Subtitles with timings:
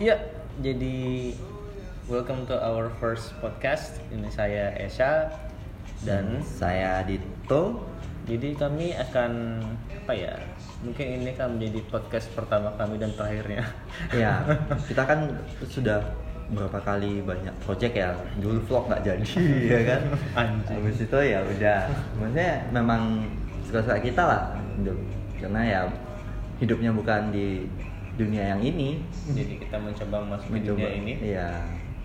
[0.00, 0.16] Iya,
[0.64, 1.28] jadi
[2.08, 4.00] welcome to our first podcast.
[4.08, 5.28] Ini saya Esha
[6.08, 7.84] dan saya Dito.
[8.24, 9.60] jadi kami akan
[10.00, 10.40] apa ya?
[10.80, 13.68] Mungkin ini kan menjadi podcast pertama kami dan terakhirnya.
[14.16, 14.40] Ya,
[14.88, 15.36] kita kan
[15.68, 16.00] sudah
[16.48, 18.16] berapa kali banyak project ya.
[18.40, 19.28] Dulu vlog nggak jadi,
[19.76, 20.02] ya kan?
[20.32, 20.80] Anjing.
[20.80, 21.80] Habis itu ya udah.
[22.16, 23.28] Maksudnya memang
[23.68, 24.56] suka-suka kita lah.
[24.80, 24.96] Hidup.
[25.36, 25.80] Karena ya
[26.56, 27.68] hidupnya bukan di
[28.18, 29.02] dunia yang ini.
[29.30, 30.78] Jadi kita mencoba masuk ke Mencoba.
[30.78, 31.12] dunia ini.
[31.20, 31.48] Iya.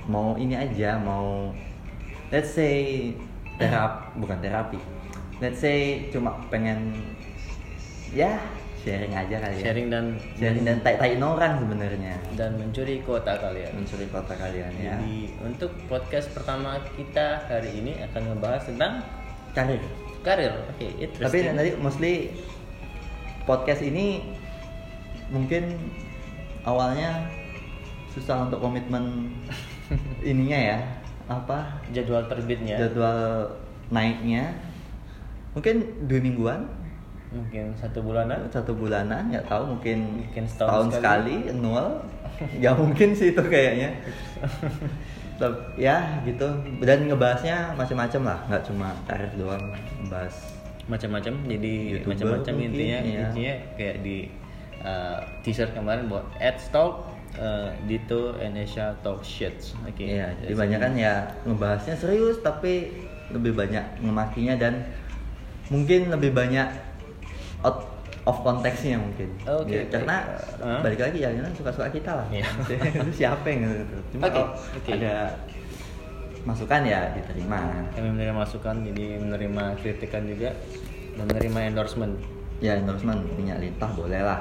[0.06, 1.50] Mau ini aja, mau
[2.30, 3.10] let's say
[3.58, 4.78] terap bukan terapi.
[5.42, 6.94] Let's say cuma pengen
[8.14, 8.38] ya
[8.86, 9.64] sharing aja kali ya.
[9.66, 10.06] Sharing dan
[10.38, 13.74] sharing dan tai-taiin orang sebenarnya dan mencuri kuota kalian.
[13.74, 19.02] mencuri kota kalian ya Jadi untuk podcast pertama kita hari ini akan ngebahas tentang
[19.58, 19.82] karir
[20.26, 20.54] karir.
[20.74, 21.54] Oke, tapi interesting.
[21.54, 22.14] nanti mostly
[23.46, 24.35] podcast ini
[25.30, 25.78] mungkin
[26.66, 27.30] awalnya
[28.14, 29.34] susah untuk komitmen
[30.26, 30.80] ininya ya
[31.26, 31.82] apa?
[31.90, 32.78] Jadwal terbitnya.
[32.78, 33.50] Jadwal
[33.90, 34.54] naiknya.
[35.58, 36.62] Mungkin dua mingguan.
[37.34, 38.48] Mungkin satu bulanan.
[38.54, 41.36] satu bulanan nggak tahu mungkin, Mungkin setahun setahun sekali.
[41.50, 41.88] sekali, nol.
[42.62, 43.90] Nggak mungkin sih itu kayaknya.
[45.76, 46.48] Ya gitu.
[46.80, 49.68] Dan ngebahasnya macam-macam lah nggak cuma karir doang
[50.00, 51.74] ngebahas macam-macam jadi
[52.06, 53.20] macam-macam intinya iya.
[53.26, 54.30] intinya kayak di
[54.86, 60.80] uh, teaser kemarin buat ad talk uh, Dito Enesha talk shit oke Iya, jadi banyak
[60.80, 62.94] kan ya ngebahasnya serius tapi
[63.34, 64.86] lebih banyak ngemakinya dan
[65.68, 66.70] mungkin lebih banyak
[67.66, 67.90] out
[68.26, 69.30] of konteksnya mungkin.
[69.46, 69.90] Oke, Ya, oke.
[69.94, 70.18] karena
[70.58, 70.82] Uh.
[70.82, 72.26] balik lagi ya kan suka-suka kita lah.
[72.34, 72.46] Iya.
[73.02, 73.98] Itu siapa yang gitu.
[74.18, 74.92] Cuma Oke, kalau oke.
[74.94, 75.14] ada
[76.46, 77.58] masukan ya diterima.
[77.94, 80.54] kami menerima masukan jadi menerima kritikan juga
[81.18, 82.14] dan menerima endorsement
[82.64, 84.40] Ya endorsement minyak lintah boleh lah.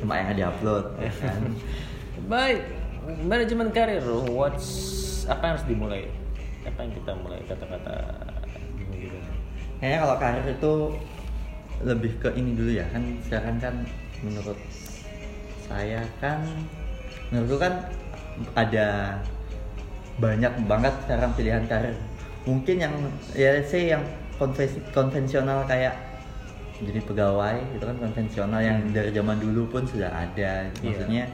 [0.00, 1.40] Cuma yang diupload ya kan.
[2.28, 2.60] baik.
[3.04, 4.68] Manajemen karir what's
[5.28, 6.02] apa yang harus dimulai?
[6.64, 7.40] Apa yang kita mulai?
[7.44, 7.96] Kata-kata
[8.96, 9.16] gitu.
[9.80, 10.72] Kayaknya kalau karir itu
[11.84, 13.02] lebih ke ini dulu ya kan?
[13.28, 13.74] Sekarang kan
[14.24, 14.56] menurut
[15.64, 16.44] saya kan
[17.32, 17.88] menurutku kan
[18.56, 19.18] ada
[20.20, 21.96] banyak banget sekarang pilihan karir.
[22.44, 22.94] Mungkin yang
[23.32, 24.04] ya let's say yang
[24.36, 25.96] konvensi- konvensional kayak
[26.82, 31.30] jadi pegawai itu kan konvensional yang dari zaman dulu pun sudah ada maksudnya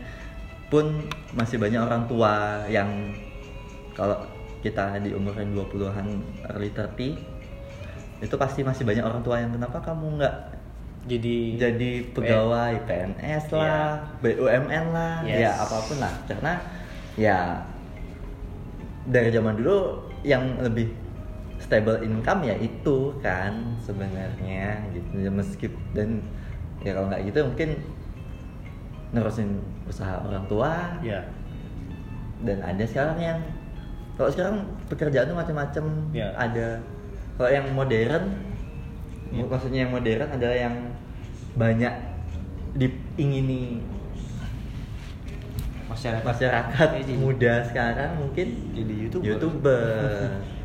[0.69, 1.01] pun
[1.33, 2.89] masih banyak orang tua yang
[3.97, 4.21] kalau
[4.61, 6.06] kita di umur yang 20-an
[6.53, 7.17] early 30
[8.21, 10.37] itu pasti masih banyak orang tua yang kenapa kamu nggak
[11.09, 15.41] jadi jadi pegawai PNS lah, BUMN lah, Yes.
[15.49, 16.12] ya apa pun lah.
[16.28, 16.53] Karena
[17.17, 17.39] ya
[19.09, 20.93] dari zaman dulu yang lebih
[21.70, 25.22] stable income ya itu kan sebenarnya gitu.
[25.22, 26.08] Ya, Meskipun dan
[26.82, 27.70] ya kalau nggak gitu mungkin
[29.14, 31.22] nerusin usaha orang tua ya
[32.42, 33.38] dan ada sekarang yang
[34.19, 34.56] kalau sekarang
[34.91, 36.34] pekerjaan tuh macam-macam Ya.
[36.34, 36.82] ada
[37.38, 38.25] kalau yang modern
[39.30, 39.47] Ya.
[39.47, 40.75] maksudnya yang modern adalah yang
[41.54, 41.94] banyak
[42.75, 43.78] diingini
[45.86, 46.88] masyarakat masyarakat
[47.19, 49.26] muda sekarang mungkin Jadi YouTuber.
[49.26, 49.86] youtuber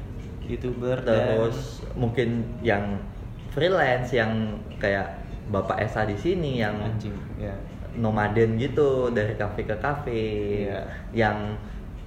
[0.47, 2.99] youtuber terus mungkin yang
[3.55, 7.53] freelance yang kayak bapak Esa di sini yang anjing ya.
[7.95, 10.23] nomaden gitu dari kafe ke kafe.
[10.67, 10.81] Iya.
[11.15, 11.37] yang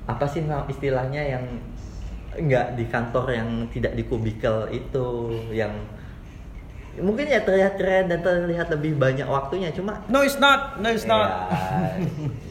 [0.09, 1.45] apa sih istilahnya yang
[2.39, 5.73] nggak di kantor yang tidak di kubikel itu yang
[6.99, 10.83] mungkin ya terlihat keren dan terlihat lebih banyak waktunya cuma no it's not.
[10.83, 11.31] No it's ya, not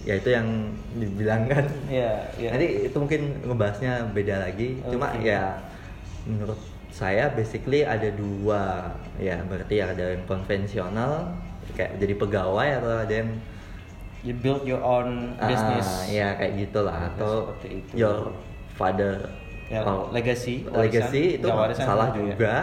[0.08, 0.48] ya itu yang
[0.96, 1.68] dibilang kan.
[1.92, 4.80] Ya ya nanti itu mungkin ngebahasnya beda lagi.
[4.88, 5.28] Cuma Oke.
[5.28, 5.60] ya
[6.28, 6.60] menurut
[6.92, 11.32] saya basically ada dua ya berarti ada yang konvensional
[11.76, 13.32] kayak jadi pegawai atau ada yang
[14.26, 15.88] you build your own business.
[15.88, 17.92] Ah, ya kayak gitulah Ya, atau seperti itu.
[17.96, 18.18] your
[18.76, 19.14] father.
[19.68, 22.16] Ya oh, legacy legacy itu nggak warisan, salah ya.
[22.18, 22.56] juga.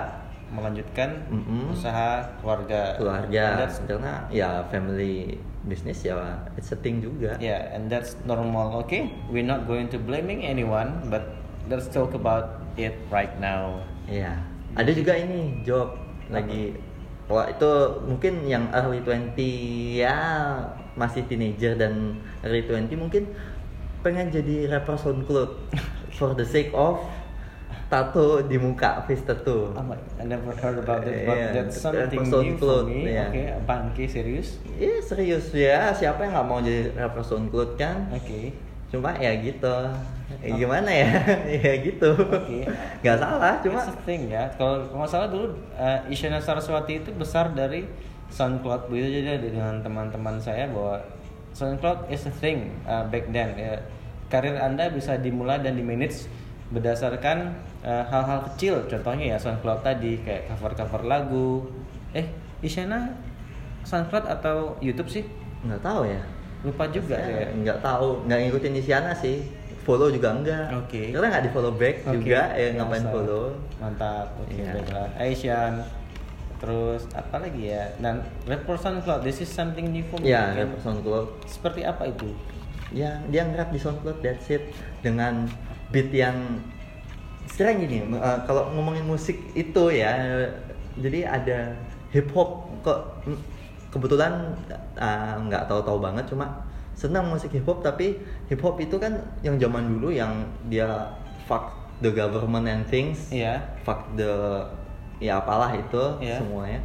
[0.54, 1.72] Melanjutkan Mm-mm.
[1.72, 2.96] usaha keluarga.
[2.96, 3.44] Keluarga
[3.86, 6.16] karena ya family business ya
[6.56, 7.36] it's a thing juga.
[7.40, 9.12] Yeah and that's normal okay?
[9.28, 14.36] We're not going to blaming anyone but let's talk about it right now Iya.
[14.76, 15.96] Ada juga ini job
[16.28, 16.76] lagi
[17.24, 17.72] Wah itu
[18.04, 19.32] mungkin yang early 20
[19.96, 20.12] ya
[20.92, 23.32] masih teenager dan early 20 mungkin
[24.04, 25.50] pengen jadi rapper SoundCloud
[26.20, 27.00] for the sake of
[27.88, 29.72] tato di muka face tattoo.
[29.72, 33.08] Oh my, I never heard about that, but Iya, that's something new for me.
[33.08, 33.32] iya.
[33.32, 34.04] Oke, apaan Ki?
[34.04, 34.60] serius?
[34.76, 38.04] Iya serius ya siapa yang nggak mau jadi rapper SoundCloud kan?
[38.12, 38.52] Oke.
[38.92, 39.76] Cuma ya gitu.
[40.42, 41.10] Ya, gimana ya?
[41.62, 42.10] ya gitu.
[42.16, 42.66] Oke.
[43.04, 44.48] Gak salah cuma thing ya.
[44.56, 47.86] Kalau nggak salah dulu uh, Isyana Saraswati itu besar dari
[48.32, 50.98] SoundCloud begitu jadi ada dengan teman-teman saya bahwa
[51.54, 53.54] SoundCloud is a thing uh, back then.
[53.54, 53.78] Ya.
[54.32, 56.26] Karir Anda bisa dimulai dan di manage
[56.74, 57.54] berdasarkan
[57.86, 58.82] uh, hal-hal kecil.
[58.90, 61.68] Contohnya ya SoundCloud tadi kayak cover-cover lagu.
[62.16, 62.26] Eh,
[62.64, 63.14] Isyana
[63.84, 65.44] SoundCloud atau YouTube sih?
[65.64, 66.20] nggak tahu ya
[66.64, 67.48] Lupa juga Saya ya.
[67.60, 69.44] nggak tahu nggak ngikutin Isyana sih
[69.84, 71.12] follow juga enggak Oke.
[71.12, 73.44] karena nggak di follow back Oke, juga ya ngapain follow
[73.76, 74.26] Mantap.
[74.40, 74.72] Oke, Iya.
[74.74, 75.08] baiklah.
[75.16, 75.72] Asian.
[76.54, 77.92] Terus apa lagi ya?
[77.98, 80.32] Dan rapper SoundCloud, this is something new for me.
[80.32, 80.64] ya Kan?
[80.64, 82.32] rapper SoundCloud Seperti apa itu?
[82.90, 84.70] ya dia nge-rap di SoundCloud that's it
[85.02, 85.50] dengan
[85.90, 86.62] beat yang
[87.44, 90.14] sekarang gini eh, kalau ngomongin musik itu ya
[90.94, 91.58] jadi ada
[92.14, 93.34] hip hop kok mm,
[93.90, 94.54] kebetulan
[94.94, 96.62] eh, nggak tahu-tahu banget cuma
[96.94, 100.86] senang musik hip hop tapi hip hop itu kan yang zaman dulu yang dia
[101.44, 103.58] fuck the government and things Iya.
[103.82, 104.62] fuck the
[105.18, 106.38] ya apalah itu Iya.
[106.38, 106.80] semuanya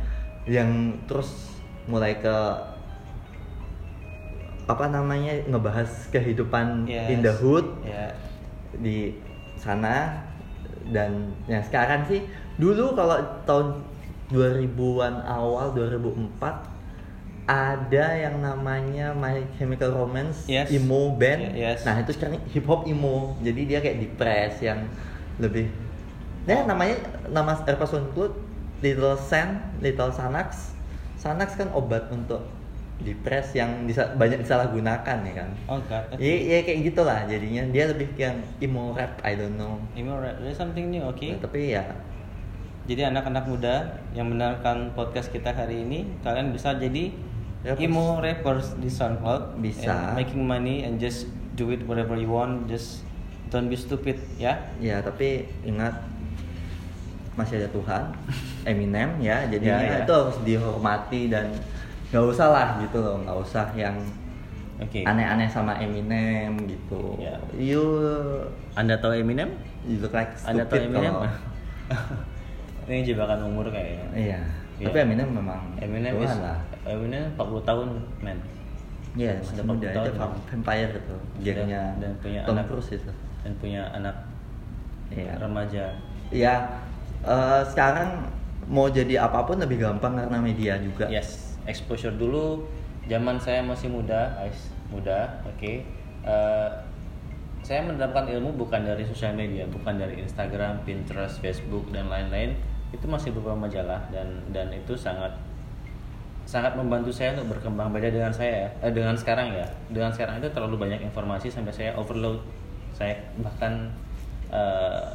[0.49, 0.69] yang
[1.05, 1.53] terus
[1.85, 2.35] mulai ke
[4.69, 7.09] apa namanya ngebahas kehidupan Yes.
[7.09, 8.13] in the hood Ya.
[8.77, 9.17] di
[9.57, 10.25] sana
[10.93, 12.21] dan yang sekarang sih
[12.57, 13.81] dulu kalau tahun
[14.29, 16.37] 2000-an awal 2004
[17.49, 20.69] ada yang namanya My Chemical Romance Yes.
[20.69, 21.57] emo band.
[21.57, 21.81] Yes.
[21.81, 23.33] Nah, itu sekarang hip hop emo.
[23.41, 24.85] Jadi dia kayak depres yang
[25.41, 25.65] lebih
[26.45, 26.97] Nah, namanya
[27.29, 28.33] nama Erpa Soundcloud
[28.81, 30.73] Little Sand, Little Xanax.
[31.19, 32.41] Xanax kan obat untuk
[33.03, 35.49] depres yang bisa banyak disalahgunakan ya kan.
[35.69, 36.15] Oh god.
[36.17, 39.77] Iya, ya, kayak gitulah jadinya dia lebih yang emo rap, I don't know.
[39.93, 41.21] Emo rap, there's something new, oke?
[41.21, 41.83] Nah, tapi ya
[42.89, 47.13] Jadi anak-anak muda yang mendengarkan podcast kita hari ini, kalian bisa jadi
[47.59, 47.83] Rappers.
[47.83, 49.59] emo rappers di SoundCloud.
[49.59, 50.15] Bisa.
[50.15, 51.27] And making money and just
[51.59, 53.03] do it whatever you want, just
[53.51, 54.55] don't be stupid, ya.
[54.79, 55.91] ya tapi ingat
[57.35, 58.03] masih ada Tuhan,
[58.69, 59.99] Eminem ya, jadinya Ya, ya.
[60.07, 61.51] itu harus dihormati dan
[62.15, 63.95] nggak usah lah gitu loh, nggak usah yang
[64.79, 65.03] Oke.
[65.03, 67.19] aneh-aneh sama Eminem gitu.
[67.19, 67.35] Ya.
[67.59, 67.83] You
[68.79, 69.51] Anda tahu Eminem?
[69.83, 71.11] you look like Anda tahu Eminem?
[71.11, 71.27] kalau
[72.89, 74.07] Ini jebakan umur kayaknya.
[74.15, 74.39] Iya.
[74.79, 74.85] Iya.
[74.89, 76.57] Tapi Eminem memang Eminem Tuhan is, lah.
[76.85, 77.87] Eminem 40 tahun,
[78.19, 78.39] men.
[79.17, 80.19] Iya, Sudah masih muda 40 tahun itu
[80.53, 81.15] vampire itu.
[81.41, 82.65] Gengnya Dan- dan punya Tom anak.
[82.69, 83.11] Cruise itu.
[83.41, 84.15] Dan punya anak
[85.09, 85.33] Iya.
[85.37, 85.85] remaja.
[86.29, 86.55] Iya.
[87.19, 88.23] eh, sekarang
[88.63, 91.03] mau jadi apa pun lebih gampang karena media juga.
[91.09, 92.63] Yes, exposure dulu.
[93.09, 95.83] Zaman saya masih muda, guys, muda, oke.
[96.23, 96.69] Eh,
[97.59, 102.55] saya mendapatkan ilmu bukan dari sosial media, bukan dari Instagram, Pinterest, Facebook dan lain-lain.
[102.89, 105.35] Itu masih berupa majalah dan dan itu sangat
[106.49, 109.69] sangat membantu saya untuk berkembang beda dengan saya eh, dengan sekarang ya.
[109.93, 112.41] Dengan sekarang itu terlalu banyak informasi sampai saya overload.
[112.97, 113.93] Saya bahkan
[114.49, 115.05] eh,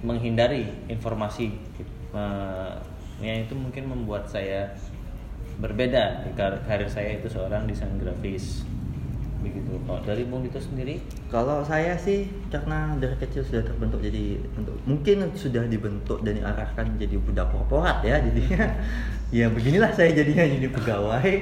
[0.00, 1.52] menghindari informasi.
[2.16, 2.72] Eh,
[3.20, 4.72] yang itu mungkin membuat saya
[5.60, 8.64] berbeda di kar- karir saya itu seorang desain grafis
[9.42, 9.72] begitu.
[9.84, 11.02] Kalau dari Bung Dito sendiri?
[11.28, 16.96] Kalau saya sih karena dari kecil sudah terbentuk jadi untuk mungkin sudah dibentuk dan diarahkan
[16.96, 18.78] jadi budak korporat ya jadinya
[19.42, 21.32] ya beginilah saya jadinya jadi pegawai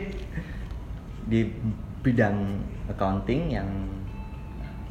[1.29, 1.41] di
[2.00, 2.37] bidang
[2.88, 3.69] accounting yang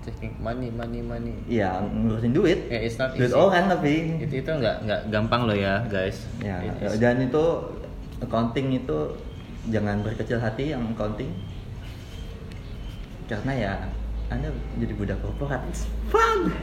[0.06, 1.34] checking money money money.
[1.50, 2.70] Ya ngurusin duit.
[2.72, 3.36] Eh, it's not duit easy.
[3.36, 3.94] orang tapi.
[4.24, 6.24] Itu itu nggak nggak gampang loh ya guys.
[6.40, 7.44] Ya It is- dan itu
[8.24, 8.98] accounting itu
[9.68, 11.30] jangan berkecil hati yang accounting
[13.30, 13.74] karena ya
[14.30, 15.62] anda jadi budak korporat.
[15.66, 16.54] It's fun.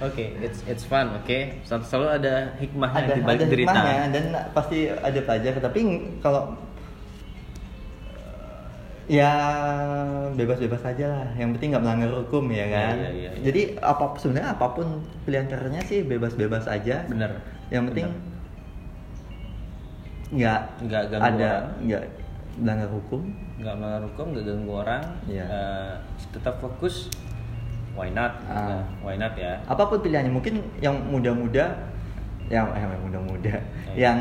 [0.00, 1.38] Oke, it's it's fun, oke.
[1.62, 3.70] Sel- Selalu ada hikmahnya ada di balik ada derita.
[3.70, 5.80] hikmahnya dan pasti ada pelajar tapi
[6.18, 6.58] kalau
[9.06, 9.30] ya
[10.34, 11.26] bebas-bebas aja lah.
[11.34, 12.94] Yang penting nggak melanggar hukum ya kan?
[12.98, 13.42] Iya, iya, iya, iya.
[13.42, 14.86] jadi apa sebenarnya apa pun
[15.22, 17.06] pilihan karirnya sih bebas-bebas aja.
[17.06, 17.38] Bener.
[17.66, 18.06] yang penting
[20.28, 22.02] nggak Nggak ada nggak
[22.56, 23.20] melanggar hukum
[23.56, 25.02] nggak melanggar hukum, nggak ganggu orang.
[25.24, 25.44] Iya.
[25.44, 25.92] eh,
[26.30, 27.08] tetap fokus.
[27.96, 28.36] Why not?
[28.44, 29.56] Nah, why not ya?
[29.64, 31.72] apa pun pilihannya mungkin yang muda-muda
[32.46, 33.56] yang eh, yang muda-muda
[33.88, 33.96] Iya.
[33.96, 34.18] yang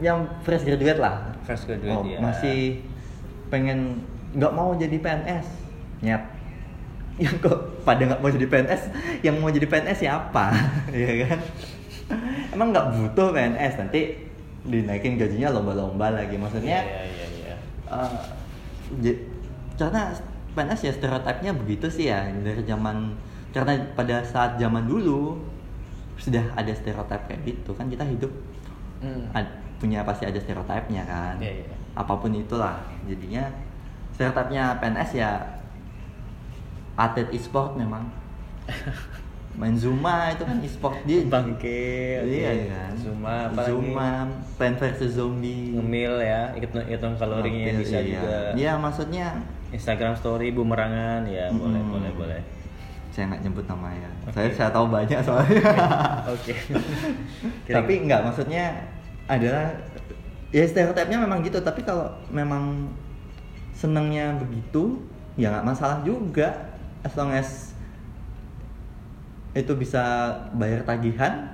[0.00, 2.18] yang fresh graduate lah Fresh graduate, Oh, ya.
[2.18, 2.80] masih
[3.48, 4.00] pengen
[4.32, 5.44] nggak mau jadi PNS
[6.00, 6.24] nyet
[7.20, 8.82] yang kok pada nggak mau jadi PNS
[9.20, 10.56] yang mau jadi PNS siapa
[10.96, 11.40] ya kan
[12.48, 14.31] emang nggak butuh PNS nanti
[14.62, 17.54] dinaikin gajinya lomba-lomba lagi maksudnya Iya, iya, iya.
[17.84, 18.18] Eh,
[19.00, 19.22] j-
[19.74, 20.14] karena
[20.52, 23.16] PNS ya stereotipnya begitu sih ya dari zaman
[23.50, 25.40] karena pada saat zaman dulu
[26.14, 28.30] sudah ada stereotip kayak gitu kan kita hidup
[28.98, 29.26] Hmm.
[29.32, 31.74] ad- punya pasti ada stereotipnya kan Iya, iya.
[31.92, 33.50] apa pun itulah jadinya
[34.12, 35.30] stereotipnya PNS ya
[36.94, 38.06] atlet e-sport memang
[39.52, 42.66] main Zuma itu kan e-sport dia bangke iya oke.
[42.72, 44.10] kan Zuma apa Zuma
[44.56, 48.16] Plan versus Zombie ngemil ya ikut hitung kalorinya bisa iya.
[48.16, 49.26] juga Iya maksudnya
[49.68, 52.40] Instagram story bumerangan ya boleh boleh boleh
[53.12, 54.08] saya nggak nyebut namanya.
[54.24, 54.32] Oke.
[54.32, 55.62] Saya saya tahu banyak soalnya.
[56.32, 56.54] oke
[57.76, 58.88] tapi nggak maksudnya
[59.28, 59.68] adalah
[60.48, 61.60] ya stereotipnya memang gitu.
[61.60, 62.88] Tapi kalau memang
[63.76, 64.96] senangnya begitu
[65.36, 66.72] ya nggak masalah juga.
[67.04, 67.71] As long as
[69.52, 70.02] itu bisa
[70.52, 71.48] bayar tagihan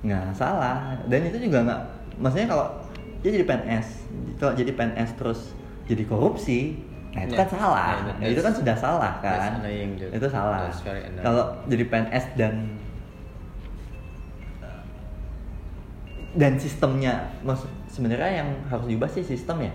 [0.00, 0.96] nggak salah.
[1.06, 1.80] Dan itu juga nggak
[2.16, 2.66] maksudnya kalau
[3.20, 3.86] dia jadi PNS,
[4.36, 5.40] kalau jadi PNS terus
[5.84, 6.76] jadi korupsi,
[7.12, 7.40] nah itu Ya.
[7.40, 7.88] kan salah.
[7.90, 9.60] Ya, that- Nah, itu kan sudah salah kan.
[9.60, 9.92] annoying.
[9.98, 10.68] Itu salah.
[11.18, 12.54] Kalau jadi PNS dan
[16.30, 19.72] dan sistemnya maksud sebenarnya yang harus diubah sih sistem ya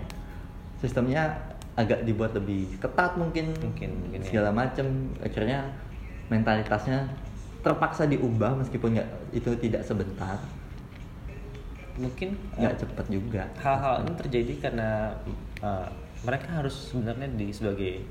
[0.80, 1.36] sistemnya
[1.76, 4.26] agak dibuat lebih ketat mungkin Mungkin, mungkin ya.
[4.26, 4.86] segala macam
[5.20, 5.68] akhirnya
[6.32, 7.10] mentalitasnya
[7.62, 10.38] terpaksa diubah meskipun nggak itu tidak sebentar
[11.96, 15.16] mungkin nggak uh, cepat juga hal-hal ini terjadi karena
[15.64, 15.88] uh,
[16.22, 18.04] mereka harus sebenarnya di sebagai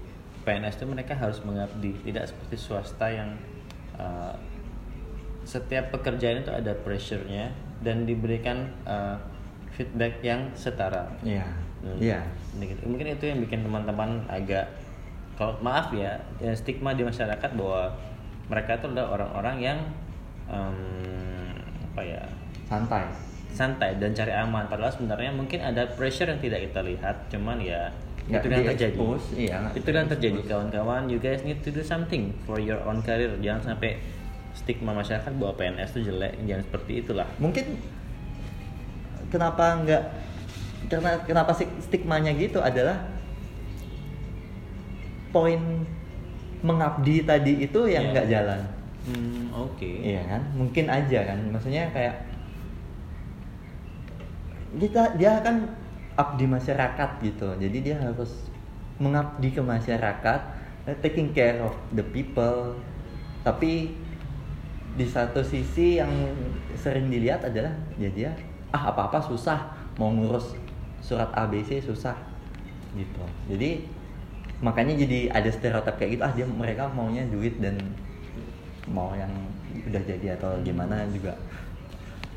[0.45, 3.29] PNS itu mereka harus mengabdi tidak seperti swasta yang
[3.97, 4.33] uh,
[5.45, 7.53] setiap pekerjaan itu ada pressure-nya
[7.85, 9.21] dan diberikan uh,
[9.77, 11.05] feedback yang setara.
[11.21, 11.45] iya
[11.85, 12.01] Hmm.
[12.01, 12.25] iya
[12.57, 12.81] Ini gitu.
[12.89, 14.73] Mungkin itu yang bikin teman-teman agak
[15.35, 17.91] kalau maaf ya, ya stigma di masyarakat bahwa
[18.47, 19.79] mereka itu adalah orang-orang yang
[20.47, 20.77] em,
[21.91, 22.23] apa ya
[22.69, 23.03] santai.
[23.51, 24.67] santai dan cari aman.
[24.67, 27.91] Padahal sebenarnya mungkin ada pressure yang tidak kita lihat cuman ya
[28.25, 28.97] Nggak itu yang terjadi.
[29.37, 30.39] iya, itu yang terjadi.
[30.49, 33.29] kawan-kawan you guys need to do something for your own career.
[33.37, 34.01] Jangan sampai
[34.57, 37.27] stigma masyarakat bahwa PNS itu jelek jangan seperti itulah.
[37.37, 37.65] Mungkin
[39.29, 40.03] kenapa nggak
[40.89, 41.51] karena kenapa
[41.81, 42.97] stigmanya gitu adalah
[45.35, 45.83] poin
[46.63, 48.11] mengabdi tadi itu yang Iya.
[48.15, 48.61] nggak jalan.
[49.05, 49.91] Hmm, oke.
[50.01, 50.41] Iya kan?
[50.55, 51.39] Mungkin aja kan?
[51.51, 52.15] Maksudnya kayak
[54.79, 55.67] kita dia kan
[56.15, 57.51] abdi masyarakat gitu.
[57.59, 58.47] Jadi dia harus
[58.95, 60.39] mengabdi ke masyarakat
[60.87, 62.79] eh, taking care of the people.
[63.43, 63.91] Tapi
[64.95, 66.11] di satu sisi yang
[66.79, 68.31] sering dilihat adalah ya dia
[68.71, 69.59] ah apa apa susah
[69.99, 70.55] mau ngurus
[71.03, 72.15] surat ABC susah
[72.95, 73.23] gitu.
[73.51, 73.85] Jadi
[74.63, 77.75] makanya jadi ada stereotip kayak gitu ah dia mereka maunya duit dan
[78.87, 79.31] mau yang
[79.89, 81.35] udah jadi atau gimana juga.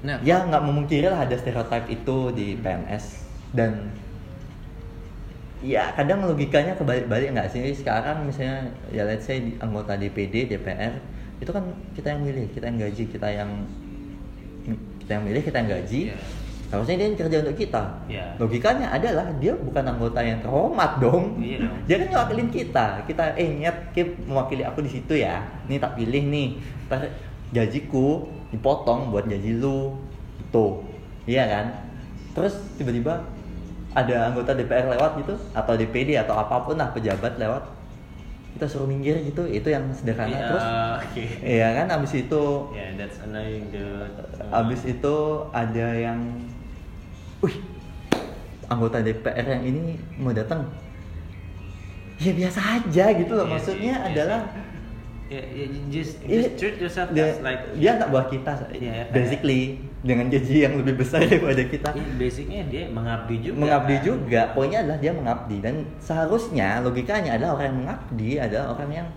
[0.03, 0.19] Nah.
[0.23, 3.91] Ya nggak memungkiri lah ada stereotip itu di PNS dan
[5.59, 7.75] ya kadang logikanya kebalik-balik nggak sih?
[7.75, 10.99] Sekarang misalnya ya let's say anggota DPD DPR
[11.39, 13.51] itu kan kita yang milih kita yang gaji kita yang
[15.03, 16.01] kita yang milih kita yang gaji.
[16.15, 16.19] Iya.
[16.69, 17.83] Harusnya dia yang kerja untuk kita.
[18.13, 18.27] Iya.
[18.37, 21.41] logikanya adalah dia bukan anggota yang terhormat dong.
[21.41, 21.77] Iya dong.
[21.89, 22.87] dia kan ngewakilin kita.
[23.09, 25.41] Kita eh nyet Kip mewakili aku di situ ya.
[25.65, 26.61] Nih tak pilih nih.
[26.93, 27.09] Ntar
[27.57, 29.97] gajiku dipotong buat gaji lu.
[30.53, 30.85] Tuh
[31.25, 31.67] iya kan?
[32.37, 33.25] Terus tiba-tiba
[33.97, 37.65] ada anggota DPR lewat gitu atau DPD atau apa pun lah pejabat lewat.
[38.53, 39.49] Kita suruh minggir gitu.
[39.49, 40.37] Itu yang sederhana.
[40.37, 40.67] Iya, terus
[41.01, 41.25] oke.
[41.41, 41.87] iya kan?
[41.97, 42.43] Abis itu
[42.77, 44.13] yeah that's annoying dude.
[44.53, 45.17] Abis itu
[45.57, 46.21] ada yang
[47.45, 47.57] wih
[48.69, 50.69] anggota DPR yang ini mau datang?
[52.19, 53.47] Ya biasa aja gitu loh.
[53.47, 54.11] Iya maksudnya sih, iya.
[54.13, 54.41] adalah
[55.29, 59.09] ya ya, just Iya, just treat yourself dia, as like dia anak buah kita Iya,
[59.13, 59.63] basically.
[59.99, 61.91] Dengan gaji yang lebih besar daripada kita.
[61.91, 63.59] Iya, basicnya dia mengabdi juga.
[63.59, 64.05] Mengabdi kan?
[64.07, 64.43] juga.
[64.55, 65.57] Poinnya adalah dia mengabdi.
[65.59, 69.09] Dan seharusnya logikanya adalah orang yang mengabdi adalah orang yang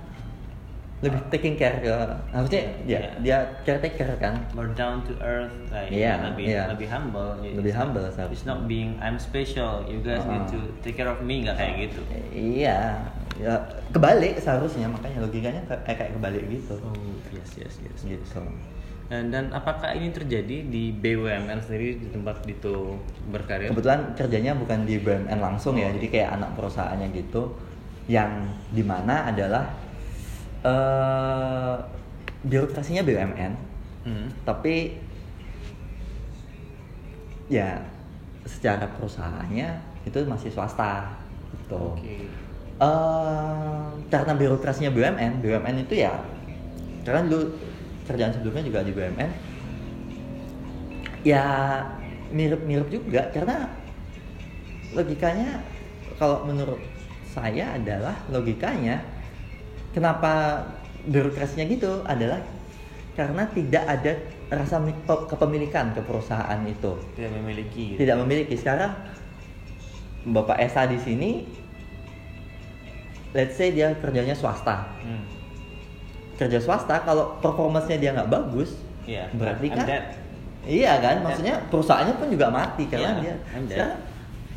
[1.01, 1.89] lebih taking care ke
[2.29, 3.09] harusnya dia Iya.
[3.19, 6.69] dia caretaker kan more down to earth like Iya, lebih iya.
[6.69, 8.47] lebih humble Lebih humble it's seharusnya.
[8.47, 10.53] not being I'm special you guys need Ah.
[10.53, 13.01] to take care of me nggak kayak gitu iya
[13.35, 13.57] ya
[13.89, 16.93] kebalik seharusnya makanya logikanya kayak kayak kebalik gitu oh
[17.31, 18.45] yes yes yes gitu
[19.09, 22.95] dan, dan apakah ini terjadi di BUMN sendiri di tempat itu
[23.27, 25.97] berkarir kebetulan kerjanya bukan di BUMN langsung ya Oh.
[25.97, 27.57] jadi kayak anak perusahaannya gitu
[28.05, 28.29] yang
[28.69, 29.80] di mana adalah
[30.61, 31.75] eh
[32.45, 33.53] birokrasinya BUMN
[34.01, 34.33] Hmm.
[34.41, 34.97] tapi
[37.45, 37.77] ya
[38.49, 39.77] secara perusahaannya
[40.09, 41.21] itu masih swasta
[41.53, 42.25] gitu Oke.
[42.81, 46.17] Eh, karena birokrasinya BUMN, BUMN itu ya
[47.05, 47.53] karena dulu
[48.09, 49.31] kerjaan sebelumnya juga di BUMN
[51.21, 51.45] ya
[52.33, 53.69] mirip-mirip juga karena
[54.97, 55.61] logikanya
[56.17, 56.81] kalau menurut
[57.29, 58.97] saya adalah logikanya
[59.91, 60.63] kenapa
[61.03, 62.39] birokrasinya gitu adalah
[63.11, 64.11] karena tidak ada
[64.49, 67.99] rasa mi- pe- kepemilikan ke perusahaan itu tidak memiliki gitu.
[67.99, 68.91] tidak memiliki sekarang
[70.23, 71.43] Bapak Esa di sini
[73.31, 75.23] let's say dia kerjanya swasta Hmm.
[76.35, 79.27] kerja swasta kalau performanya dia nggak bagus Iya.
[79.33, 80.03] berarti I'm kan dead.
[80.63, 83.71] iya kan maksudnya perusahaannya pun juga mati karena Iya, dia I'm dead.
[83.71, 83.99] sekarang,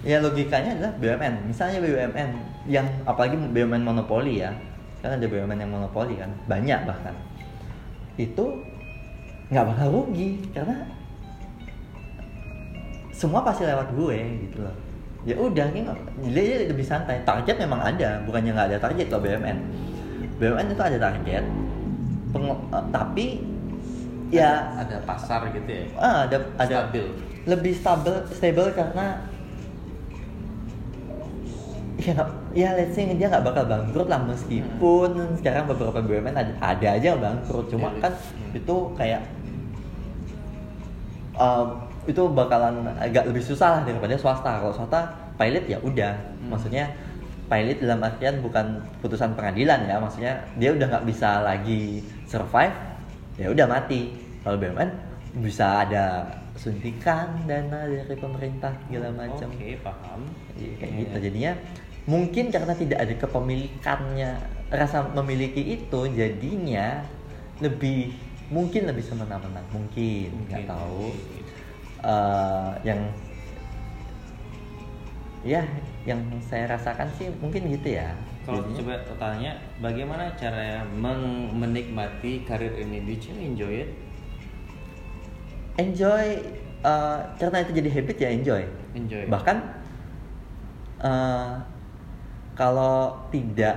[0.02, 2.30] ya logikanya adalah BUMN misalnya BUMN
[2.66, 4.52] yang apalagi BUMN monopoli ya
[5.04, 7.12] kan ada BUMN yang monopoli kan banyak bahkan
[8.16, 8.64] itu
[9.52, 10.80] nggak bakal rugi karena
[13.12, 14.16] semua pasti lewat gue
[14.48, 14.72] gitu loh
[15.28, 15.84] ya udah ini
[16.32, 19.58] dia lebih santai target memang ada bukannya nggak ada target loh BUMN
[20.40, 21.44] BUMN itu ada target
[22.32, 23.26] peng- eh, tapi
[24.32, 25.84] ya ada pasar gitu ya.
[26.00, 27.06] ah, ada ada Stabil.
[27.44, 29.20] lebih stabil stable karena
[31.96, 36.52] ya nggak- ya let's say dia nggak bakal bangkrut lah meskipun sekarang beberapa BUMN ada,
[36.60, 38.50] ada aja bangkrut cuma Iya, kan hmm.
[38.54, 39.22] itu kayak
[41.34, 41.66] uh,
[42.04, 45.00] itu bakalan agak lebih susah lah daripada swasta kalau swasta
[45.34, 46.52] pilot ya udah Hmm.
[46.52, 46.84] maksudnya
[47.46, 48.66] pilot dalam artian bukan
[49.00, 52.74] putusan pengadilan ya maksudnya dia udah nggak bisa lagi survive
[53.36, 54.90] ya udah mati kalau BUMN
[55.40, 60.20] bisa ada suntikan dana dari pemerintah segala macam Oke, paham.
[60.54, 61.00] Iya, kayak Iya.
[61.00, 61.52] gitu jadinya
[62.04, 64.30] mungkin karena tidak ada kepemilikannya
[64.68, 67.00] rasa memiliki itu jadinya
[67.58, 68.12] lebih
[68.52, 71.12] mungkin lebih semena-mena mungkin nggak tahu
[72.04, 73.00] Eh, yang
[75.40, 75.64] ya
[76.04, 78.12] yang saya rasakan sih mungkin gitu ya
[78.44, 83.00] Kalau Jadinya- coba tanya, bagaimana cara meng- menikmati karir ini?
[83.08, 83.90] Did you enjoy it?
[85.80, 86.44] enjoy
[86.84, 89.24] eh, karena itu jadi habit ya enjoy Enjoy.
[89.26, 89.64] bahkan
[91.00, 91.52] eh,
[92.54, 92.94] kalau
[93.28, 93.76] tidak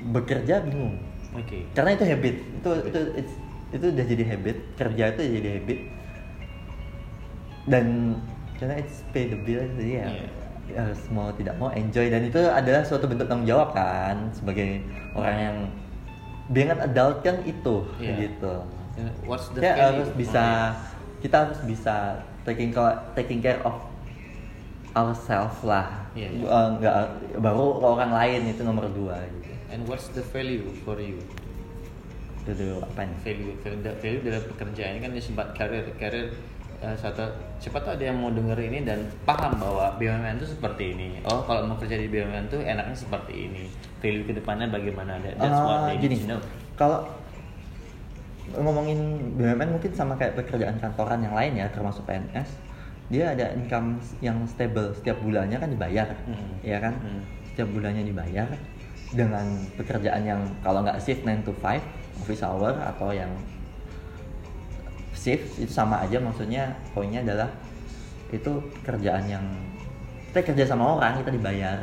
[0.00, 0.96] bekerja bingung.
[1.28, 1.68] Oke.
[1.70, 2.34] karena itu habit.
[2.56, 4.56] Itu itu it's- itu udah jadi habit.
[4.74, 5.78] Kerja itu jadi habit.
[7.68, 8.16] Dan
[8.56, 10.28] karena it's pay the bill jadi ya Iya.
[10.84, 12.08] harus mau tidak mau enjoy.
[12.08, 14.80] Dan itu adalah suatu bentuk tanggung jawab kan sebagai
[15.12, 15.56] orang yang
[16.48, 18.14] being an adult kan itu Iya.
[18.26, 18.54] gitu.
[19.24, 20.44] What's the kita harus bisa
[21.20, 21.96] kita harus bisa
[22.42, 23.76] taking care, taking care of
[24.92, 26.42] ourselves lah Iya, iya.
[26.42, 26.96] Eh, nggak
[27.38, 31.20] baru orang lain itu nomor dua gitu And what's the value for you?
[32.48, 36.32] dulu apa nih Value, value, value dalam pekerjaan ini kan disebut karir, karir
[36.80, 40.96] eh, satu siapa tuh ada yang mau denger ini dan paham bahwa BUMN itu seperti
[40.96, 41.20] ini.
[41.24, 43.68] Oh, kalau mau kerja di BUMN tuh enaknya seperti ini.
[43.98, 45.20] Value ke depannya bagaimana?
[45.20, 46.40] That- That's Ah, what they gini need to know.
[46.72, 47.04] kalau
[48.54, 48.96] ngomongin
[49.36, 52.48] BUMN mungkin sama kayak pekerjaan kantoran yang lain ya termasuk PNS
[53.08, 54.92] dia ada income yang stable.
[54.92, 56.60] Setiap bulannya kan dibayar Hmm.
[56.60, 56.94] ya kan?
[56.96, 57.22] Hmm.
[57.48, 58.46] setiap bulannya dibayar
[59.10, 59.42] dengan
[59.74, 61.82] pekerjaan yang kalau nggak shift 9 to 5
[62.20, 63.32] office hour atau yang
[65.10, 66.20] shift itu sama aja.
[66.20, 67.50] Maksudnya poinnya adalah
[68.30, 68.52] itu
[68.84, 69.42] kerjaan yang
[70.30, 71.78] kita kerja sama orang kita dibayar.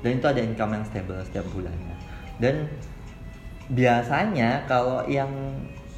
[0.00, 1.94] Dan itu ada income yang stable setiap bulannya.
[2.38, 2.66] Dan
[3.68, 5.28] biasanya kalau yang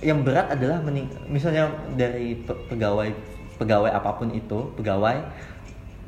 [0.01, 3.13] yang berat adalah mening- misalnya dari pe- pegawai
[3.61, 5.21] pegawai apa pun itu pegawai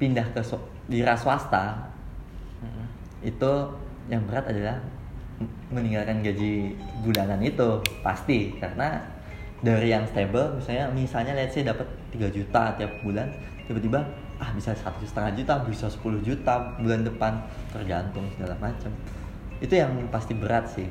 [0.00, 0.40] pindah ke
[0.88, 1.92] wira swasta
[2.64, 2.86] Mm-mm.
[3.20, 3.52] itu
[4.08, 4.80] yang berat adalah
[5.70, 8.54] meninggalkan gaji bulanan itu pasti.
[8.58, 9.02] Karena
[9.62, 13.30] dari yang stable misalnya misalnya let's say dapat 3 juta tiap bulan
[13.70, 14.02] tiba-tiba
[14.42, 17.38] ah bisa satu setengah juta bisa 10 juta bulan depan
[17.70, 18.90] tergantung segala macam.
[19.62, 20.90] Itu yang pasti berat sih.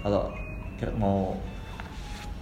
[0.00, 0.32] Kalau
[0.96, 1.36] mau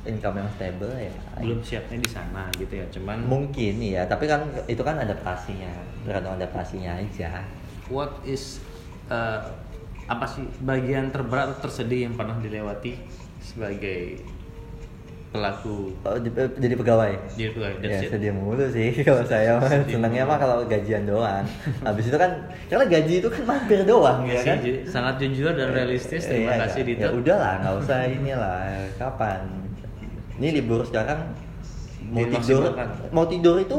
[0.03, 2.87] income yang stable ya Belum siapnya di sana gitu ya.
[2.91, 5.71] Cuman mungkin ya tapi kan itu kan adaptasinya
[6.03, 7.47] tergantung adaptasinya aja
[7.87, 8.59] what is
[9.07, 9.39] uh,
[10.05, 12.99] apa sih bagian terberat atau tersedih yang pernah dilewati
[13.39, 14.19] sebagai
[15.33, 16.21] pelaku Oh, eh,
[16.61, 18.11] jadi pegawai jadi pegawai ya it.
[18.11, 21.41] sedih mulu sih kalau saya senangnya mah kalau gajian doang
[21.81, 22.37] habis itu kan
[22.69, 26.29] karena gaji itu kan mampir doang ya kan sangat jujur dan realistis.
[26.29, 27.01] Terima Iya, kasih ya, Dito.
[27.01, 28.61] ya udahlah nggak usah inilah
[28.99, 29.41] kapan
[30.35, 31.35] ini libur sekarang
[32.05, 32.63] mau tidur
[33.11, 33.79] mau tidur itu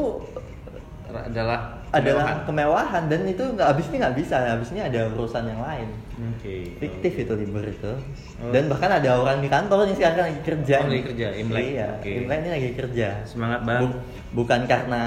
[1.06, 3.02] adalah adalah kemewahan kemewahan.
[3.06, 5.88] dan itu nggak habisnya nggak bisa habisnya ada urusan yang lain
[6.32, 6.74] Oke.
[6.76, 7.92] fiktif itu libur itu
[8.34, 8.50] Oh.
[8.50, 11.64] dan bahkan ada orang di kantor nih sekarang lagi kerja Oh, lagi kerja, Imlek.
[11.70, 12.10] iya Oke.
[12.18, 13.80] Imlek ini lagi kerja Semangat, Bang.
[13.86, 14.00] Bu-
[14.34, 15.02] bukan karena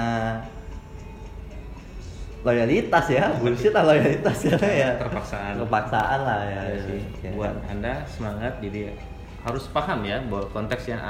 [2.40, 5.60] loyalitas ya bullshit lah loyalitas ya ya Terpaksaan.
[5.60, 7.02] terpaksaan lah ya, sih.
[7.20, 7.30] Ya.
[7.34, 8.94] Buat anda semangat jadi
[9.42, 11.02] harus paham ya bahwa konteks yang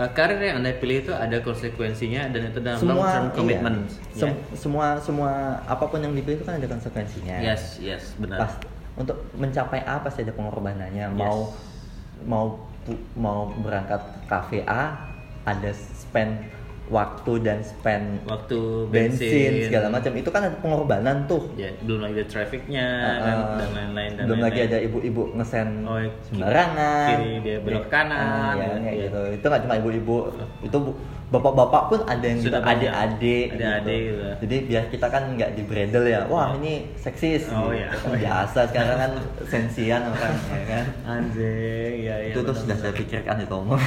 [0.00, 3.34] uh, karir yang anda pilih itu ada konsekuensinya dan itu dalam long semua term iya.
[3.36, 3.78] commitment.
[4.16, 4.20] ya.
[4.24, 5.30] Sem- semua semua
[5.68, 8.48] apa pun yang dipilih itu kan ada konsekuensinya Yes, yes, benar.
[8.48, 8.52] pas
[8.96, 11.20] untuk mencapai apa sih ada pengorbanannya Yes.
[11.20, 11.36] mau
[12.24, 12.46] mau
[13.14, 15.12] mau berangkat ke kafe A
[15.44, 16.36] ada spend
[16.90, 20.10] waktu dan spend Waktu bensin, bensin, segala macam.
[20.12, 21.46] Itu kan ada pengorbanan tuh.
[21.54, 24.68] Ya, belum lagi ada trafficnya Uh, kan, dan lain-lain dan belum lagi nenek.
[24.68, 26.10] ada ibu-ibu ngesen Oh, iya.
[26.26, 27.06] sembarangan.
[27.08, 28.78] Kiri dia belok Iya, kanan, iya, iya.
[28.82, 29.20] kayak gitu.
[29.32, 30.16] Itu nggak cuma ibu-ibu.
[30.60, 30.98] Itu bu-
[31.30, 34.12] bapak-bapak pun ada yang Sudah gitu, adik-adik Adik-adik gitu.
[34.12, 34.30] gitu.
[34.40, 36.58] jadi biar kita kan nggak di bredel ya wah Iya.
[36.58, 37.78] ini seksis Oh, gitu.
[37.78, 37.88] iya.
[37.92, 39.12] Kan biasa sekarang kan
[39.46, 42.28] sensian orang ya kan Anjing, ya, ya.
[42.28, 43.78] itu tuh sudah saya pikirkan itu ngomong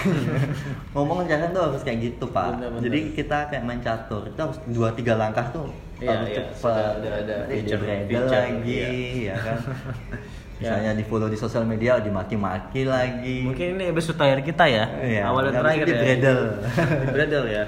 [0.96, 2.82] ngomong jangan tuh harus kayak gitu pak Bener-bener.
[2.82, 6.58] jadi kita kayak main catur itu harus dua tiga langkah tuh Iya, harus iya, cepet
[6.58, 8.88] sudah ada- ada di feature- bredel feature, lagi iya.
[9.26, 9.58] ya kan
[10.64, 10.72] Ya.
[10.72, 14.84] misalnya di follow di sosial media dimaki-maki lagi Mungkin ini episode terakhir kita ya.
[14.98, 16.00] Iya, Awal dan terakhir di ya.
[16.00, 16.40] bredel.
[16.80, 17.64] Di bredel ya.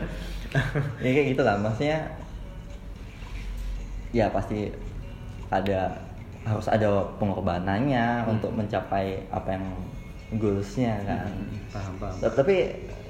[1.04, 2.00] ya kayak gitu lah maksudnya
[4.12, 4.72] ya pasti
[5.50, 5.92] ada
[6.42, 8.32] harus ada pengorbanannya Hmm.
[8.32, 9.66] untuk mencapai apa yang
[10.34, 11.28] goalsnya kan
[11.70, 12.16] Paham, paham.
[12.18, 12.56] T- tapi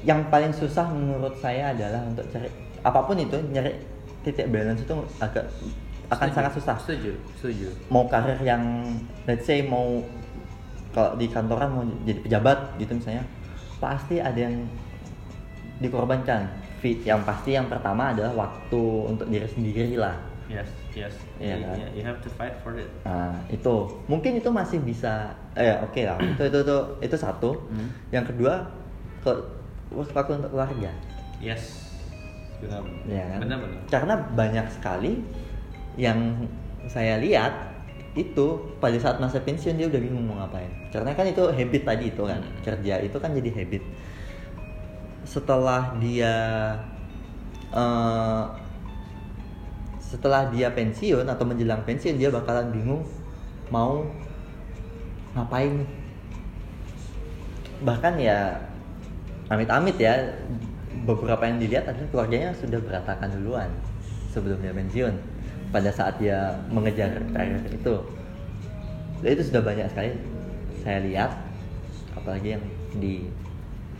[0.01, 3.77] yang paling susah menurut saya adalah untuk cari apa pun itu nyari
[4.21, 5.45] titik balance itu agak
[6.07, 7.67] akan Setuju, sangat susah Setuju, setuju.
[7.87, 8.61] mau karir yang
[9.23, 9.99] let's say mau
[10.89, 13.25] kalau di kantoran mau jadi pejabat gitu misalnya
[13.77, 14.63] pasti ada yang
[15.77, 20.15] dikorbankan Fi- yang pasti yang pertama adalah waktu untuk diri sendiri lah
[20.45, 21.17] Yes, yes.
[21.35, 21.75] Iya You- kan?
[21.91, 22.85] you have to fight for it.
[23.01, 27.89] nah itu mungkin itu masih bisa eh oke lah itu itu itu itu satu Hmm.
[28.09, 28.61] yang kedua
[29.19, 29.33] ke
[29.91, 30.91] waktu untuk keluarga
[31.41, 31.81] Yes.
[32.55, 32.81] Benar.
[33.05, 33.39] ya kan?
[33.41, 33.79] Benar, benar.
[33.91, 35.19] Karena banyak sekali
[35.95, 36.47] yang
[36.85, 37.75] saya lihat
[38.15, 40.71] itu pada saat masa pensiun dia udah bingung mau ngapain.
[40.91, 42.63] Karena kan itu habit tadi itu kan Hmm.
[42.63, 43.83] kerja itu kan jadi habit.
[45.27, 46.33] Setelah dia
[47.75, 48.43] eh,
[49.99, 53.03] setelah dia pensiun atau menjelang pensiun dia bakalan bingung
[53.67, 54.07] mau
[55.35, 55.89] ngapain nih.
[57.83, 58.55] Bahkan ya
[59.51, 60.39] amit-amit ya
[61.03, 63.69] beberapa yang dilihat adalah keluarganya sudah berantakan duluan
[64.31, 65.34] sebelum dia pensiun
[65.75, 67.95] pada saat dia mengejar karir itu.
[69.19, 70.15] Dan itu sudah banyak sekali
[70.79, 71.35] saya lihat
[72.15, 72.63] apalagi yang
[72.95, 73.27] di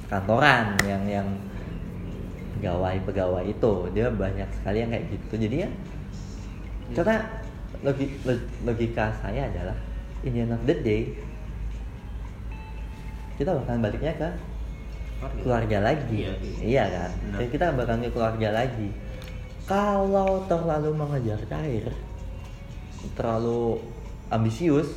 [0.07, 1.27] kantoran yang yang
[2.55, 3.73] pegawai-pegawai itu.
[3.91, 5.33] Dia banyak sekali yang kayak gitu.
[5.35, 5.69] Jadi ya
[6.95, 7.27] karena
[7.83, 9.75] logi- log- logika saya adalah
[10.23, 11.11] in the end of the day
[13.35, 14.29] kita bakalan baliknya ke
[15.43, 15.91] keluarga.
[15.91, 16.23] lagi.
[16.23, 16.33] Iya,
[16.63, 16.83] iya.
[16.87, 17.11] Kan?
[17.11, 17.37] Benar.
[17.43, 18.89] Jadi kita bakal ke keluarga lagi
[19.65, 21.89] kalau terlalu mengejar karir
[23.13, 23.81] terlalu
[24.29, 24.89] ambisius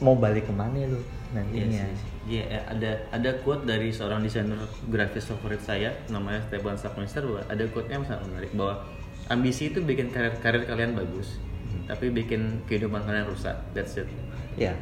[0.00, 1.00] mau balik ke mana lu
[1.32, 2.00] nantinya Yes, yes.
[2.24, 4.56] Iya, eh, ada ada quote dari seorang desainer
[4.88, 8.80] grafis favorit saya namanya Stefan Sackmeister bahwa ada quote-nya sangat menarik bahwa
[9.28, 11.84] ambisi itu bikin karir karir kalian bagus, Hmm.
[11.84, 13.52] tapi bikin kehidupan kalian rusak.
[13.76, 14.08] That's it.
[14.56, 14.72] ya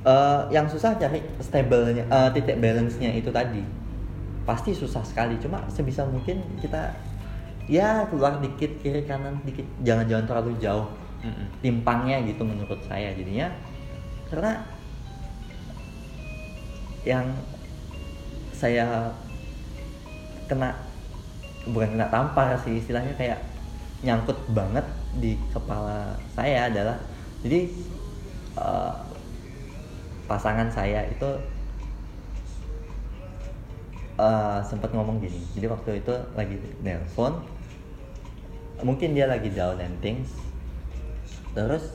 [0.00, 3.60] Eh, yang susah cari stabilnya eh, titik balance-nya itu tadi
[4.46, 6.94] pasti susah sekali cuma sebisa mungkin kita
[7.70, 9.64] ya keluar dikit kiri kanan dikit.
[9.86, 10.90] Jangan jangan terlalu jauh
[11.62, 13.46] timpangnya gitu menurut saya jadinya.
[14.26, 14.58] Karena
[17.06, 17.30] yang
[18.52, 19.14] saya
[20.50, 20.74] kena
[21.70, 23.40] bukan kena tampar sih istilahnya kayak
[24.02, 24.84] nyangkut banget
[25.22, 26.96] di kepala saya adalah
[27.44, 27.70] jadi
[28.58, 28.94] eh,
[30.26, 31.30] pasangan saya itu
[34.18, 35.40] eh, sempat ngomong gini.
[35.54, 37.59] Jadi waktu itu lagi nelpon
[38.82, 40.32] mungkin dia lagi down and things.
[41.52, 41.94] Terus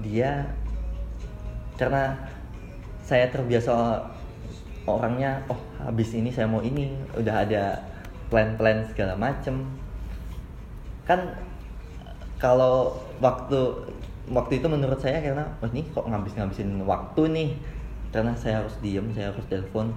[0.00, 0.46] dia
[1.76, 2.16] karena
[3.00, 4.04] saya terbiasa
[4.84, 7.80] orangnya oh habis ini saya mau ini udah ada
[8.28, 9.66] plan-plan segala macem.
[11.08, 11.34] Kan
[12.40, 13.90] kalau waktu
[14.30, 17.50] waktu itu menurut saya karena oh ini kok ngabis-ngabisin waktu nih?
[18.10, 19.94] Karena saya harus diem saya harus telepon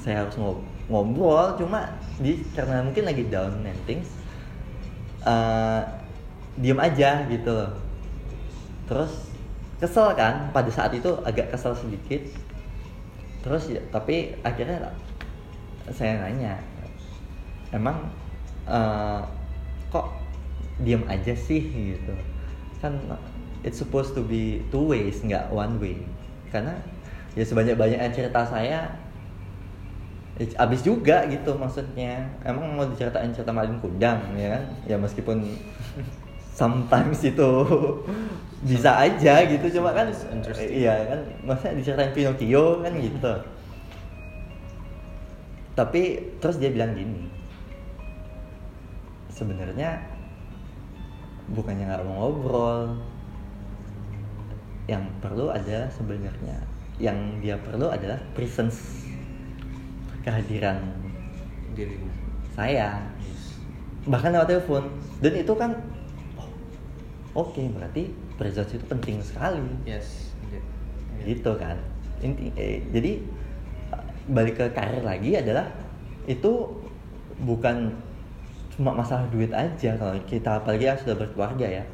[0.00, 4.19] saya harus ngob- ngobrol cuma di karena mungkin lagi down and things
[5.24, 5.82] eh,
[6.60, 7.72] diem aja gitu loh.
[8.88, 9.30] Terus
[9.80, 12.20] kesel kan pada saat itu agak kesel sedikit.
[13.40, 14.92] Terus ya tapi akhirnya
[15.90, 16.60] saya nanya
[17.72, 17.96] emang
[18.68, 19.22] eh,
[19.88, 20.06] kok
[20.80, 21.62] diem aja sih?
[21.70, 22.14] gitu.
[22.80, 22.96] Kan
[23.60, 25.96] it's supposed to be two ways nggak one way.
[26.48, 26.74] Karena
[27.38, 28.90] ya sebanyak banyaknya cerita saya
[30.40, 32.24] ya, abis juga gitu maksudnya.
[32.40, 34.64] Emang mau diceritain cerita malin kundang ya kan?
[34.88, 35.44] Ya meskipun
[36.60, 37.50] sometimes itu
[38.70, 40.08] bisa aja gitu cuma kan
[40.64, 41.20] iya kan?
[41.44, 43.32] Masa diceritain Pinocchio kan gitu.
[45.76, 46.02] Tapi
[46.40, 47.28] terus dia bilang gini
[49.32, 49.96] sebenarnya
[51.52, 52.96] bukannya nggak mau ngobrol.
[54.84, 56.56] Yang perlu adalah sebenarnya
[57.00, 58.99] yang dia perlu adalah presence
[60.26, 60.78] kehadiran
[61.76, 62.08] Dirimu.
[62.52, 63.00] saya.
[63.22, 63.56] Yes.
[64.08, 64.84] bahkan lewat telepon.
[65.20, 65.76] Dan itu kan
[66.40, 66.48] oh,
[67.46, 69.64] oke berarti presence itu penting sekali.
[69.84, 70.30] Yes
[71.24, 71.76] gitu kan.
[72.20, 73.20] Inti eh, jadi
[74.30, 75.66] balik ke karir lagi adalah
[76.28, 76.68] itu
[77.42, 77.92] bukan
[78.76, 79.96] cuma masalah duit aja.
[79.96, 81.84] Kalau kita apalagi yang sudah berkeluarga ya.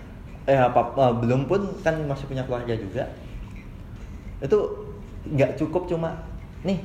[0.47, 3.05] Eh apa eh, belum pun kan masih punya keluarga juga.
[4.43, 4.59] Itu
[5.27, 6.15] nggak cukup cuma
[6.63, 6.79] nih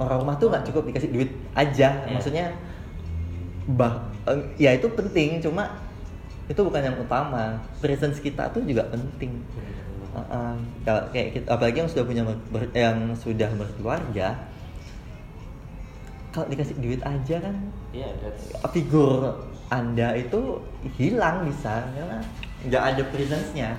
[0.00, 1.88] orang rumah tuh nggak cukup dikasih duit aja.
[1.92, 2.12] Iya.
[2.12, 2.46] maksudnya
[3.68, 5.68] bah eh, ya itu penting cuma
[6.50, 7.56] itu bukan yang utama.
[7.80, 9.40] Presence kita tuh juga penting.
[10.12, 10.54] Heeh.
[10.84, 14.36] kalau kayak kita, apalagi yang sudah punya ber- yang sudah berkeluarga
[16.32, 17.56] kalau dikasih duit aja kan
[17.92, 19.36] yeah that's figur
[19.68, 20.60] anda itu
[20.96, 22.20] hilang bisa karena
[22.68, 23.76] nggak ada presence-nya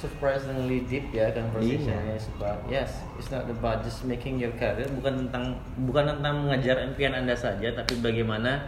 [0.00, 2.16] surprisingly deep ya conversation Iya.
[2.16, 5.44] It's about yes, it's not about just making your career, bukan tentang
[5.84, 8.64] bukan tentang mengajar impian anda saja, tapi bagaimana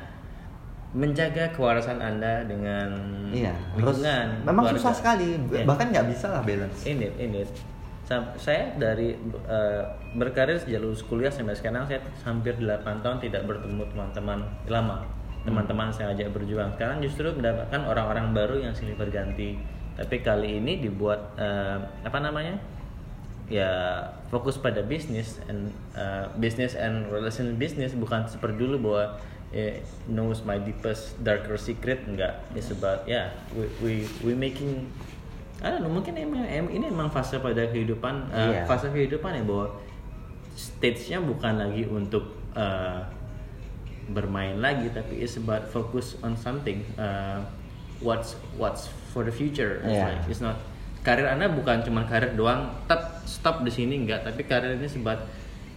[0.93, 2.93] menjaga kewarasan anda dengan
[3.33, 4.45] iya terus lingkungan.
[4.45, 4.77] memang keluarga.
[4.85, 5.65] susah sekali Iya.
[5.65, 7.41] bahkan nggak bisa lah balance ini ini
[8.37, 9.17] saya dari
[9.49, 15.01] eh, berkarir sejak lulus kuliah sampai sekarang saya hampir 8 tahun tidak bertemu teman-teman lama
[15.43, 19.57] teman-teman saya ajak berjuang sekarang justru mendapatkan orang-orang baru yang silih berganti
[19.93, 22.57] tapi kali ini dibuat eh, apa namanya
[23.53, 24.01] ya
[24.33, 29.05] fokus pada bisnis and uh, business and relation business bukan seperti dulu bahwa
[29.53, 33.93] eh, knows my deepest darker secret enggak it's about ya we we
[34.25, 34.89] we making
[35.63, 38.67] I don't know, mungkin emang em- ini emang fase pada kehidupan uh, Iya.
[38.67, 39.71] fase kehidupan ya bahwa
[40.59, 42.99] stage-nya bukan lagi untuk uh,
[44.11, 47.39] bermain lagi tapi it's about focus on something uh,
[48.03, 50.05] what's what's for the future It's Iya.
[50.11, 50.59] like, it's not
[51.01, 55.19] karir anda bukan cuma karir doang tetap stop di sini enggak tapi karir ini sebat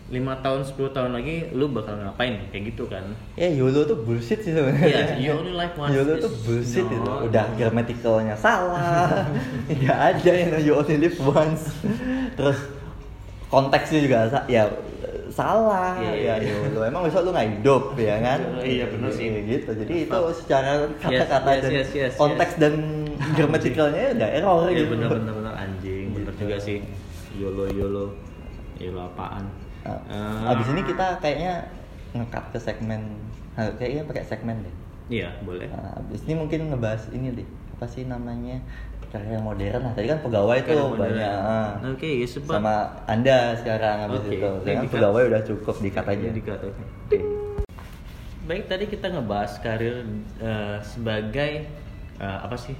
[0.05, 3.01] lima tahun 10 tahun lagi lu bakal ngapain kayak gitu kan
[3.33, 5.91] ya YOLO tuh bullshit sih sebenarnya Iya, you only live once.
[5.91, 7.25] YOLO tuh bullshit itu no.
[7.25, 9.25] udah gramaticalnya salah
[9.65, 11.73] nggak ada yang you only live once
[12.37, 12.69] terus
[13.47, 14.69] konteksnya juga ya
[15.35, 16.55] salah Iya, ya iya.
[16.63, 18.39] YOLO emang besok lu nggak hidup ya kan?
[18.63, 19.27] Iya, bener sih.
[19.27, 19.71] Iya, gitu.
[19.75, 22.73] Jadi itu secara kata-kata yes, dan yes, yes, konteks dan
[23.35, 24.91] gramaticalnya udah error Iya gitu.
[24.95, 25.53] bener bener bener.
[25.53, 26.41] Anjing bener Gitu.
[26.47, 26.77] juga sih.
[27.35, 28.05] Yolo yolo.
[28.79, 29.43] Yolo apaan?
[29.83, 31.67] Nah, Eh, abis ini kita kayaknya
[32.11, 33.01] ngekat ke segmen
[33.55, 34.75] kayaknya pakai segmen deh.
[35.11, 35.67] Iya boleh.
[35.69, 37.47] Nah, abis ini mungkin ngebahas ini deh.
[37.75, 38.57] Apa sih namanya
[39.07, 41.01] karya modern lah tadi kan pegawai Karya tuh modern.
[41.05, 41.69] banyak ah.
[41.87, 42.73] Oke, ya, sebab- sama
[43.05, 44.89] anda sekarang abis Oke, itu dikat.
[44.89, 46.59] pegawai udah cukup dikat aja Dikat,
[48.41, 50.05] baik tadi kita ngebahas karir
[50.37, 51.65] eh, sebagai
[52.15, 52.77] eh, apa sih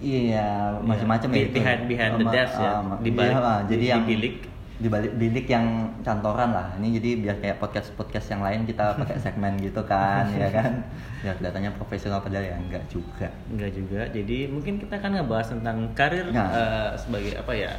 [0.00, 1.54] iya macam-macam ya Be- itu.
[1.54, 2.72] behind- behind the desk ya.
[2.74, 4.36] ah, Di balik- iya, ah, jadi di- di yang bilik.
[4.82, 5.66] Di balik bilik yang
[6.02, 6.74] cantoran lah.
[6.76, 10.82] Ini jadi biar kayak podcast podcast yang lain kita pakai segmen gitu kan ya kan?
[11.22, 13.30] Biar kelihatannya profesional padahal ya enggak juga.
[13.46, 14.10] Enggak juga.
[14.10, 16.50] Jadi mungkin kita akan ngebahas tentang karir Nah.
[16.50, 17.70] eh, sebagai apa ya?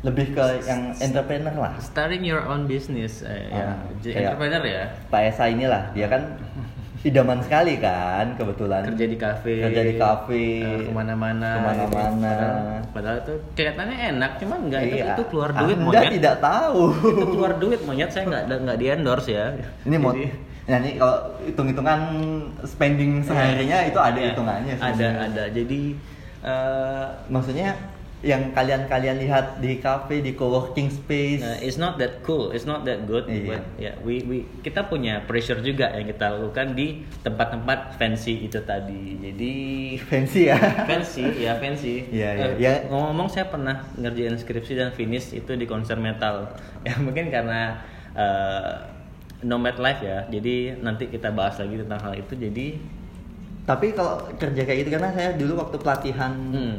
[0.00, 1.72] Lebih ke yang entrepreneur lah.
[1.76, 3.72] starting your own business eh, ya.
[3.72, 4.84] Ah, kayak- entrepreneur ya?
[5.08, 6.22] Pak Esa inilah dia kan
[7.00, 8.84] idaman sekali kan kebetulan.
[8.86, 9.54] Kerja di kafe.
[9.58, 10.44] Kerja di kafe.
[10.60, 12.28] Eh, ke mana-mana ke mana-mana.
[12.28, 12.56] padahal,
[12.92, 15.06] padahal itu kelihatannya enak cuman enggak itu, Iya.
[15.10, 16.12] itu keluar duit Anda monyet.
[16.12, 16.82] tidak tahu.
[16.92, 19.46] Itu keluar duit monyet saya nggak nggak di endorse ya.
[19.82, 20.12] Ini mau
[20.62, 22.00] nah ini kalau hitung-hitungan
[22.62, 25.24] spending seharinya itu ada Iya, hitungannya ada sebenarnya.
[25.26, 25.44] ada.
[25.50, 25.80] Jadi
[26.42, 27.68] eh, maksudnya
[28.20, 32.84] yang kalian-kalian lihat di cafe di coworking space Nah, it's not that cool, it's not
[32.84, 33.24] that good.
[33.24, 33.48] Iya.
[33.48, 38.60] But ya, we we kita punya pressure juga yang kita lakukan di tempat-tempat fancy itu
[38.60, 39.16] tadi.
[39.24, 39.52] Jadi
[40.04, 42.04] fancy ya fancy, ya fancy.
[42.12, 42.44] Iya, iya.
[42.44, 42.72] Eh, Ya.
[42.92, 46.52] Ngomong-ngomong saya pernah ngerjain skripsi dan finish itu di konser metal.
[46.84, 47.80] Ya mungkin karena
[48.12, 48.72] eh,
[49.40, 50.28] nomad life ya.
[50.28, 52.36] Jadi nanti kita bahas lagi tentang hal itu.
[52.36, 52.76] Jadi
[53.64, 56.76] tapi kalau kerja kayak gitu karena saya dulu waktu pelatihan hmm,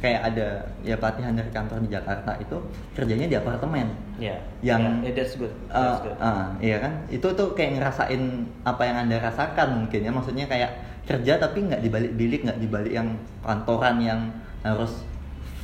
[0.00, 0.48] kayak ada
[0.80, 2.56] ya pelatihan dari kantor di Jakarta itu
[2.92, 5.52] kerjanya di apartemen ya, Yang- ya, that's good.
[5.68, 6.16] Uh, That's good.
[6.18, 8.22] uh, iya kan itu tuh kayak ngerasain
[8.64, 10.72] apa yang anda rasakan mungkin ya maksudnya kayak
[11.04, 13.08] kerja tapi nggak di balik bilik nggak di balik yang
[13.40, 14.20] kantoran yang
[14.60, 15.04] harus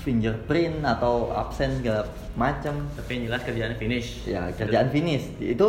[0.01, 4.09] fingerprint atau absen segala macam Tapi yang jelas kerjaan finish.
[4.25, 5.69] ya kerjaan finish itu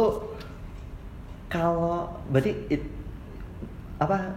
[1.48, 2.92] kalau berarti it-
[3.98, 4.36] apa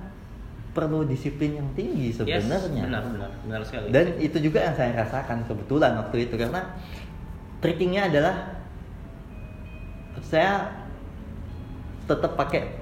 [0.71, 3.91] perlu disiplin yang tinggi Yes, sebenarnya benar benar benar sekali.
[3.91, 6.63] dan itu juga yang saya rasakan kebetulan waktu itu karena
[7.59, 8.37] trickingnya adalah
[10.23, 10.71] saya
[12.07, 12.79] tetap pakai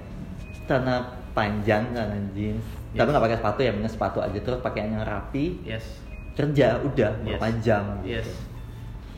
[0.65, 3.05] celana panjang celana jeans Yes.
[3.05, 6.01] tapi nggak pakai sepatu ya punya sepatu aja terus pakaian yang rapi yes.
[6.33, 7.25] kerja udah Yes.
[7.37, 8.25] berapa jam Yes.
[8.25, 8.33] gitu.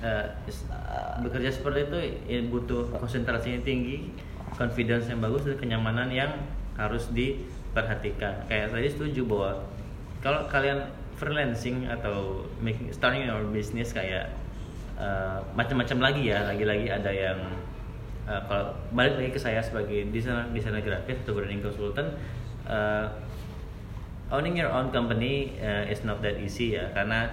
[0.00, 0.66] Eh, is-
[1.20, 4.10] bekerja seperti itu ya butuh konsentrasi yang tinggi,
[4.56, 6.34] confidence yang bagus dan kenyamanan yang
[6.74, 7.12] harus
[7.70, 8.50] diperhatikan.
[8.50, 9.50] Kayak tadi setuju bahwa
[10.20, 14.32] kalau kalian freelancing atau making starting your business kayak
[14.96, 17.38] uh, macam-macam lagi ya lagi-lagi ada yang
[18.24, 22.16] uh, kalau balik lagi ke saya sebagai desainer desainer grafis atau branding consultant
[22.64, 23.12] uh,
[24.32, 27.28] owning your own company uh, is not that easy ya karena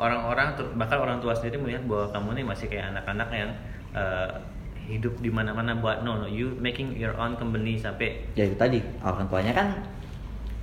[0.00, 3.52] orang-orang bahkan orang tua sendiri melihat bahwa kamu nih masih kayak anak-anak yang
[3.92, 4.32] uh,
[4.84, 8.78] hidup di mana-mana buat no no you making your own company sampai ya itu tadi
[9.00, 9.68] orang tuanya kan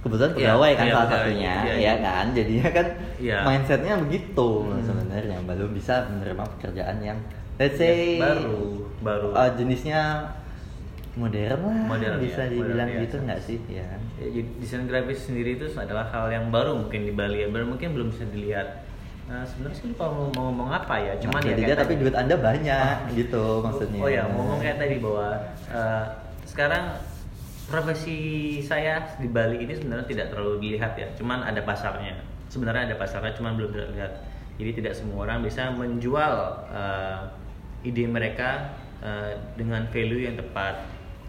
[0.01, 1.93] kebetulan Iya, pegawai kan iya, salah pegawai, satunya iya, ya iya.
[1.97, 2.87] kan jadinya kan
[3.21, 3.37] Iya.
[3.45, 4.81] mindsetnya begitu Hmm.
[4.81, 7.17] sebenarnya belum bisa menerima pekerjaan yang
[7.57, 8.57] let's say Ya, baru
[9.01, 10.01] baru uh, jenisnya
[11.11, 13.23] modern lah Modern, bisa ya, dibilang modern, gitu ya.
[13.27, 17.43] nggak sih ya Ya, desain grafis sendiri itu adalah hal yang baru mungkin di Bali
[17.43, 18.67] ya baru mungkin belum bisa dilihat
[19.29, 22.01] nah, sebenarnya sih lupa mau, mau ngomong apa ya cuman Nah, ya tapi tadi.
[22.05, 24.01] duit anda banyak gitu maksudnya.
[24.01, 25.27] Oh ya ngomong kayak tadi bahwa
[25.69, 26.03] eh,
[26.47, 26.85] sekarang
[27.71, 28.17] profesi
[28.59, 32.19] saya di Bali ini sebenarnya tidak terlalu dilihat ya cuman ada pasarnya.
[32.51, 34.13] Sebenarnya ada pasarnya cuman belum terlihat.
[34.59, 36.33] Jadi tidak semua orang bisa menjual
[36.73, 37.19] eh,
[37.87, 40.81] ide mereka eh, dengan value yang tepat.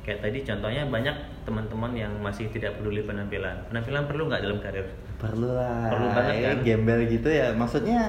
[0.03, 3.63] Kayak tadi contohnya banyak teman-teman yang masih tidak peduli penampilan.
[3.71, 4.91] Penampilan perlu nggak dalam karir
[5.23, 6.57] perlu lah Perlu banget, ya, kan?
[6.63, 8.01] gembel gitu ya maksudnya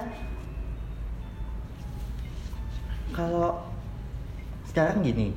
[3.11, 3.61] kalau
[4.65, 5.29] sekarang gini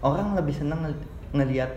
[0.00, 1.70] orang lebih seneng ngel- ngelihat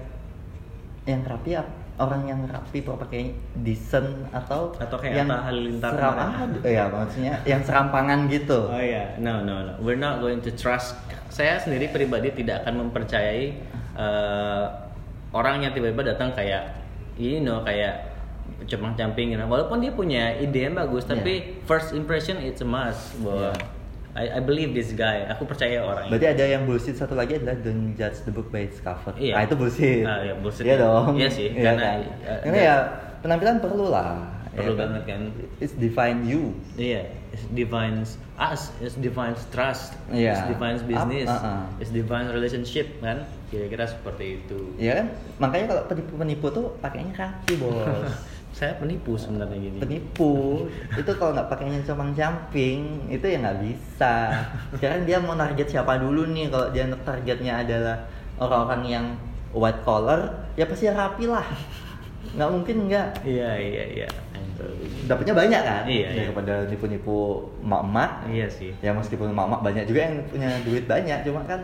[1.04, 6.14] yang rapi ap- orang yang rapi kalau pakai decent atau Atau kayak yang Halilintar seram
[6.14, 6.60] kemarin.
[6.60, 10.52] ah, ya maksudnya yang serampangan gitu Oh iya, no no no, we're not going to
[10.52, 10.98] trust.
[11.30, 13.46] Saya sendiri pribadi tidak akan mempercayai
[13.96, 14.66] eh,
[15.32, 16.76] orang yang tiba-tiba datang kayak,
[17.16, 18.15] you know, kayak
[18.66, 19.44] cupang camping gitu.
[19.44, 23.14] Walaupun dia punya ide yang bagus, tapi first impression it's a must.
[23.20, 23.54] Bahwa
[24.16, 25.28] I, I believe this guy.
[25.28, 28.64] Aku percaya orang Berarti ada yang bullshit satu lagi adalah don't judge the book by
[28.64, 29.12] its cover.
[29.14, 29.36] Iya.
[29.36, 30.08] Nah itu bullshit.
[30.08, 30.64] Ah, iya, bullshit.
[30.64, 31.20] Iya dong.
[31.20, 32.00] Iya sih, Iya karena, kan?
[32.24, 32.76] eh, Karena ya
[33.20, 34.24] penampilan perlu lah.
[34.56, 35.22] Perlu ya banget kan.
[35.60, 36.56] It's define you.
[36.80, 40.48] Iya, it defines us, it defines trust, Iya.
[40.48, 41.84] it defines business, Ap- uh-uh.
[41.84, 43.28] it defines relationship kan.
[43.52, 44.80] Kira-kira seperti itu.
[44.80, 45.08] Iya kan?
[45.44, 48.08] Makanya kalau penipu-penipu tuh pakainya kaki bos.
[48.56, 49.78] Saya penipu sebenarnya gini.
[49.84, 50.64] Penipu
[50.96, 54.32] itu kalau nggak pakainya comang camping itu ya nggak bisa.
[54.72, 56.48] Sekarang dia mau target siapa dulu nih?
[56.48, 58.08] Kalau dia targetnya adalah
[58.40, 59.06] orang-orang yang
[59.52, 61.44] white collar, ya pasti rapi lah.
[62.32, 63.28] Nggak mungkin nggak.
[63.28, 64.08] Iya iya iya.
[65.06, 65.84] Dapatnya banyak kan?
[65.84, 66.22] Iya, iya.
[66.32, 68.32] Daripada nipu-nipu emak-emak.
[68.32, 68.72] Iya sih.
[68.80, 71.60] Ya meskipun emak-emak banyak juga yang punya duit banyak, cuma kan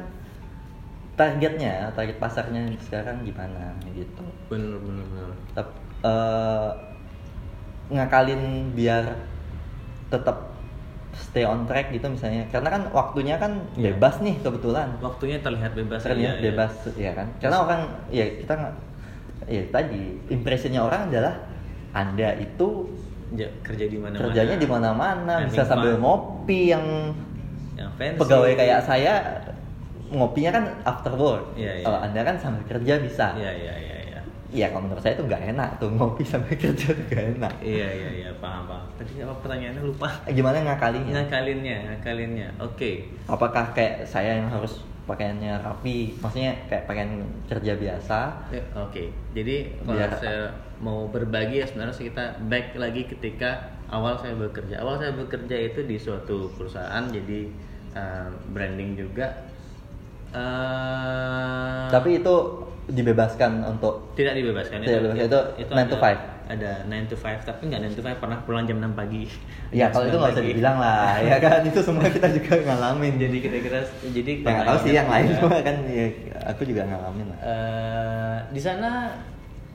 [1.16, 4.24] targetnya, target pasarnya sekarang gimana gitu.
[4.52, 5.32] Bener bener bener.
[5.52, 5.68] tetap
[6.02, 6.70] eh,
[7.90, 9.04] ngakalin biar
[10.08, 10.52] tetap
[11.14, 13.92] stay on track gitu misalnya karena kan waktunya kan Iya.
[13.92, 16.00] bebas nih kebetulan Waktunya terlihat bebas.
[16.02, 16.46] terlihat iya, iya.
[16.50, 18.76] bebas ya kan karena orang ya kita nggak
[19.46, 21.36] ya tadi impressionnya orang adalah
[21.92, 22.88] anda itu
[23.32, 24.28] Ja, kerja di mana-mana.
[24.28, 26.02] kerjanya di mana-mana Having bisa sambil fun.
[26.02, 26.86] ngopi yang
[27.74, 28.20] Yang fancy.
[28.20, 29.14] pegawai kayak saya
[30.10, 31.86] ngopinya kan after work Iya, iya.
[31.86, 33.96] kalau anda kan sambil kerja bisa Iya iya iya
[34.52, 34.68] iya.
[34.68, 38.10] Kalau menurut saya tuh nggak enak tuh ngopi sambil kerja tuh nggak enak Iya iya
[38.18, 38.84] iya paham paham.
[38.96, 40.08] Tadi apa pertanyaannya lupa.
[40.28, 42.48] gimana ngakalinya Ngakalinnya, ngakalinnya.
[42.58, 43.08] Oke.
[43.26, 47.10] apakah kayak saya yang harus pakaiannya rapi maksudnya kayak pakaian
[47.46, 50.42] kerja biasa Ya, Oke, jadi kalau Biar- saya
[50.78, 53.52] mau berbagi ya sebenarnya kita back lagi ketika
[53.88, 54.78] awal saya bekerja.
[54.78, 57.50] Awal saya bekerja itu di suatu perusahaan jadi
[57.92, 59.28] uh, branding juga.
[60.32, 62.36] Uh, tapi itu
[62.92, 65.24] dibebaskan untuk tidak dibebaskan Tidak dibebaskan,
[65.58, 66.52] itu 9 to ada- 5?
[66.52, 69.24] Ada 9 to 5 tapi nggak 9 to 5 pernah pulang jam 6 pagi.
[69.72, 73.14] ya kalau itu 9 nggak usah dibilang lah ya kan itu semua kita juga ngalamin
[73.16, 76.06] Jadi kira-kira jadi ya nggak tahu sih yang lain semua kan ya,
[76.46, 79.16] aku juga ngalamin lah Eh, di sana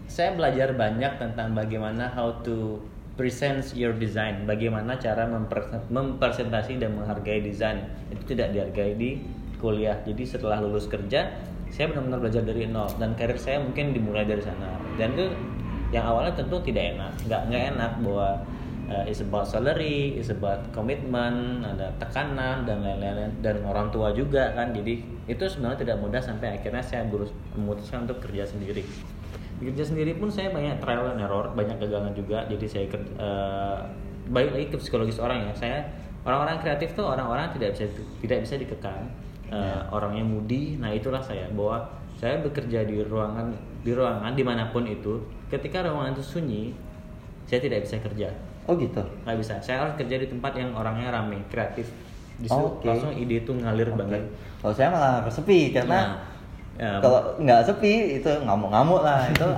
[0.06, 2.78] saya belajar banyak tentang bagaimana how to
[3.16, 7.80] present your design, bagaimana cara memper- mempresentasi dan menghargai desain.
[8.06, 9.24] Itu tidak dihargai di
[9.56, 9.96] kuliah.
[10.04, 11.32] Jadi setelah lulus kerja,
[11.70, 14.78] saya benar-benar belajar dari nol dan karir saya mungkin dimulai dari sana.
[14.96, 15.26] Dan itu
[15.94, 18.28] yang awalnya tentu tidak enak, nggak nggak enak bahwa
[18.90, 24.54] uh, it's about salary, it's about komitmen, ada tekanan dan lain-lain dan orang tua juga
[24.54, 24.74] kan.
[24.74, 28.82] Jadi itu sebenarnya tidak mudah sampai akhirnya saya berus- memutuskan untuk kerja sendiri.
[29.56, 32.44] Di kerja sendiri pun saya banyak trial and error, banyak kegagalan juga.
[32.50, 32.84] Jadi saya
[33.18, 33.78] uh,
[34.30, 35.52] balik lagi ke psikologis orang ya.
[35.54, 35.78] Saya
[36.26, 37.86] orang-orang kreatif tuh orang-orang tidak bisa
[38.20, 39.06] tidak bisa dikekang.
[39.46, 41.86] Uh, orangnya moody, nah itulah saya bahwa
[42.18, 43.54] saya bekerja di ruangan
[43.86, 45.22] di ruangan di mana pun itu.
[45.46, 46.74] Ketika ruangan itu sunyi,
[47.46, 48.28] saya tidak bisa kerja.
[48.66, 48.98] Oh gitu?
[49.22, 49.54] Nggak bisa.
[49.62, 51.86] Saya harus kerja di tempat yang orangnya rame kreatif.
[52.36, 52.84] Di situ Oke.
[52.84, 53.98] langsung ide itu ngalir Oke.
[54.02, 54.22] banget.
[54.58, 56.08] Kalau saya malah sepi karena Nah,
[56.76, 59.30] ya, kalau nggak sepi itu ngamuk-ngamuk lah.
[59.30, 59.48] Itu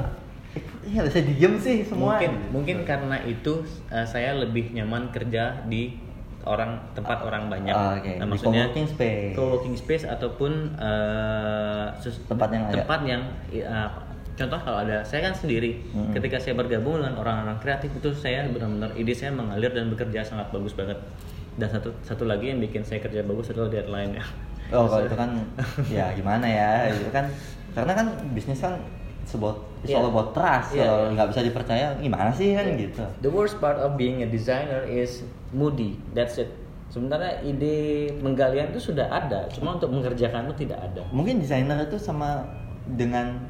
[0.93, 2.21] ya bisa diem sih semua.
[2.21, 5.97] Mungkin mungkin karena itu eh, saya lebih nyaman kerja di
[6.41, 8.13] orang tempat orang banyak Ah, oke.
[8.15, 9.35] Nah, maksudnya co-working space.
[9.35, 10.53] co-working space ataupun
[11.99, 12.75] sus- Tempat yang ada.
[12.79, 13.89] tempat yang eh,
[14.35, 16.15] contoh kalau ada saya kan sendiri Mm-mm.
[16.15, 20.47] ketika saya bergabung dengan orang-orang kreatif itu saya benar-benar ide saya mengalir dan bekerja sangat
[20.49, 20.95] bagus banget
[21.55, 24.25] dan satu satu lagi yang bikin saya kerja bagus adalah deadline ya
[24.71, 25.31] oh kalau itu kan
[25.91, 27.27] ya gimana ya itu kan
[27.75, 28.79] karena kan bisnis kan
[29.29, 30.01] sebot it's Iya.
[30.01, 31.13] all about trust Iya, kalau iya.
[31.15, 35.21] nggak bisa dipercaya gimana sih kan gitu The worst part of being a designer is
[35.51, 36.01] moody.
[36.11, 36.49] That's it.
[36.89, 37.77] Sebenarnya ide
[38.17, 41.05] penggalian itu sudah ada, cuma untuk mengerjakan itu tidak ada.
[41.11, 42.49] mungkin desainer itu sama
[42.87, 43.45] dengan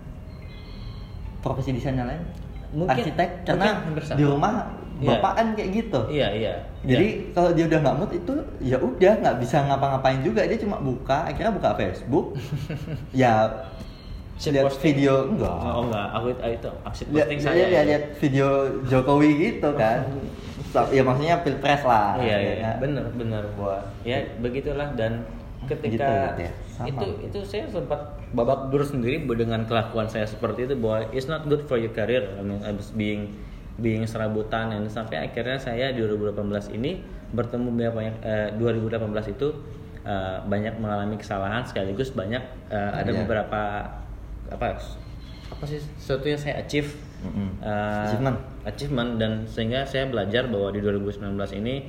[1.38, 2.22] profesi desain yang lain
[2.68, 3.66] Mungkin- arsitek mungkin karena
[4.02, 4.18] sama.
[4.18, 4.54] di rumah
[4.98, 5.08] Iya.
[5.14, 6.54] bapak kan kayak gitu Iya iya.
[6.82, 10.76] jadi kalau dia udah nggak mood itu ya udah nggak bisa ngapa-ngapain juga dia cuma
[10.76, 12.34] buka akhirnya buka Facebook
[13.14, 13.46] ya
[14.48, 14.84] lihat posting.
[14.88, 15.70] video enggak Ya.
[15.70, 18.46] oh enggak, aku itu itu aksi lihat posting saya lihat, lihat video
[18.84, 19.98] Jokowi gitu kan
[20.88, 22.74] ya maksudnya pilpres lah Iya ya iya, kan?
[22.78, 25.24] bener bener buat ya begitulah dan
[25.64, 26.52] ketika Gitu, gitu ya.
[26.70, 26.86] Sama.
[26.86, 31.42] itu itu saya sempat babak belur sendiri dengan kelakuan saya seperti itu bahwa it's not
[31.44, 33.34] good for your career I mean I was being
[33.76, 36.38] being serabutan dan sampai akhirnya saya di 2018
[36.72, 39.48] ini bertemu banyak eh, 2018 itu
[40.02, 43.18] eh, banyak mengalami kesalahan sekaligus banyak eh, ada Iya.
[43.18, 43.62] beberapa
[44.48, 44.76] apa
[45.48, 47.58] apa sih sesuatu yang saya achieve Mm-mm.
[47.60, 48.38] eh, Achievement.
[48.64, 51.88] achievement dan sehingga saya belajar bahwa di 2019 ini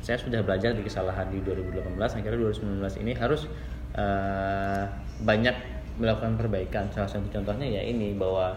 [0.00, 3.46] saya sudah belajar di kesalahan di 2018 akhirnya 2019 ini harus
[3.94, 4.84] eh,
[5.20, 5.56] banyak
[5.96, 8.56] melakukan perbaikan salah satu contohnya ya ini bahwa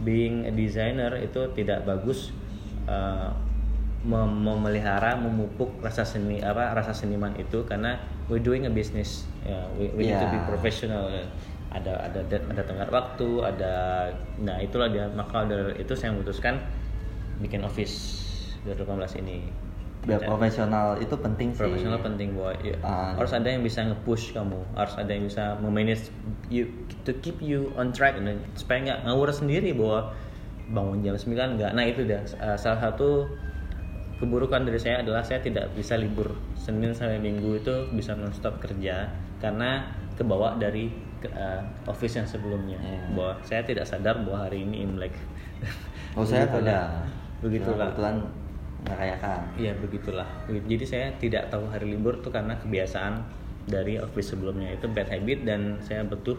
[0.00, 2.32] being a designer itu tidak bagus
[4.02, 9.62] mem- memelihara memupuk rasa seni apa rasa seniman itu karena we doing a business ya
[9.78, 10.48] we, we need to be Yeah.
[10.48, 11.06] professional
[11.72, 13.74] ada ada ada tenggat waktu ada
[14.38, 15.08] nah itulah dia.
[15.08, 16.60] Maka dari itu saya memutuskan
[17.40, 18.20] bikin office
[18.64, 19.48] 2018 ini.
[20.02, 21.62] Biar Ya, profesional itu penting sih.
[21.62, 23.14] profesional penting bahwa ya, Ah.
[23.14, 24.58] harus ada yang bisa nge-push kamu.
[24.74, 26.10] Harus ada yang bisa memanage
[26.50, 26.66] you
[27.06, 28.18] to keep you on track.
[28.18, 30.10] Dan supaya nggak ngawur sendiri bahwa
[30.68, 31.70] bangun jam 9 nggak.
[31.70, 33.30] Nah itu dah uh, salah satu
[34.18, 36.34] keburukan dari saya adalah saya tidak bisa libur.
[36.54, 39.06] Senin sampai Minggu itu bisa nonstop kerja
[39.38, 40.90] karena kebawa dari
[41.30, 42.78] uh, office yang sebelumnya.
[42.80, 43.00] Iya.
[43.14, 45.14] bahwa saya tidak sadar bahwa hari ini Imlek.
[46.12, 47.08] Oh saya ada
[47.40, 47.88] begitulah.
[47.88, 48.16] Kebetulan
[48.84, 49.40] merayakan.
[49.56, 50.28] Iya begitulah.
[50.44, 53.22] Jadi saya tidak tahu hari libur tuh karena kebiasaan
[53.64, 56.36] dari office sebelumnya itu bad habit dan saya butuh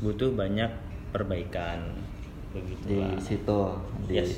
[0.00, 0.70] butuh banyak
[1.12, 1.94] perbaikan.
[2.54, 3.20] Di begitulah.
[3.20, 3.60] situ
[4.10, 4.32] di Yes.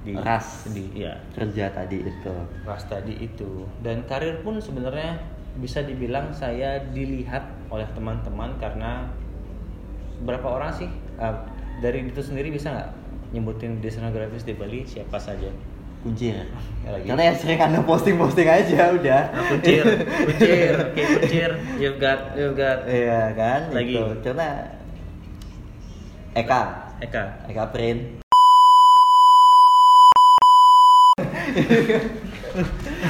[0.00, 2.34] Di ras di ya kerja tadi itu.
[2.64, 3.68] Ras tadi itu.
[3.84, 5.20] Dan karir pun sebenarnya
[5.58, 9.10] bisa dibilang saya dilihat oleh teman-teman karena
[10.22, 10.86] berapa orang sih?
[11.16, 11.34] Uh,
[11.80, 12.90] dari itu sendiri bisa nggak
[13.30, 15.50] nyebutin desainer grafis di Bali siapa saja?
[16.00, 16.32] Kuncir
[16.80, 17.04] Ya, lagi.
[17.04, 19.22] karena ya sering anda posting posting aja udah.
[19.52, 19.84] Kuncir
[20.24, 22.88] kuncir oke kuncir you've got you've got.
[22.88, 23.60] Iya kan?
[23.70, 23.96] Lagi.
[24.00, 24.48] itu karena
[26.32, 26.62] Eka.
[27.02, 27.24] Eka.
[27.48, 28.00] Eka Print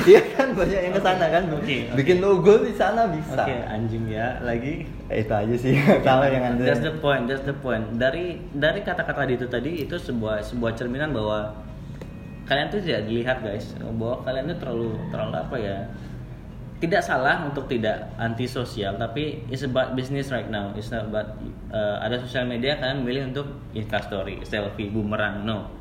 [0.04, 1.42] Iya kan banyak yang ke sana kan?
[1.52, 1.96] Oke, oke.
[1.96, 3.42] bikin logo di sana bisa.
[3.44, 4.84] Oke anjing ya lagi.
[5.08, 5.74] Eh, itu aja sih
[6.06, 6.62] kalau yang anda.
[6.64, 7.96] That's the point that's the point.
[7.96, 11.56] Dari dari kata-kata itu tadi itu sebuah sebuah cerminan bahwa
[12.46, 13.72] kalian tuh tidak dilihat guys.
[13.80, 15.78] Bahwa kalian itu terlalu terlalu apa ya
[16.80, 20.72] tidak salah untuk tidak anti sosial tapi it's about business right now.
[20.76, 21.36] It's not about
[21.72, 25.79] uh, ada sosial media kalian memilih untuk instastory selfie bumerang no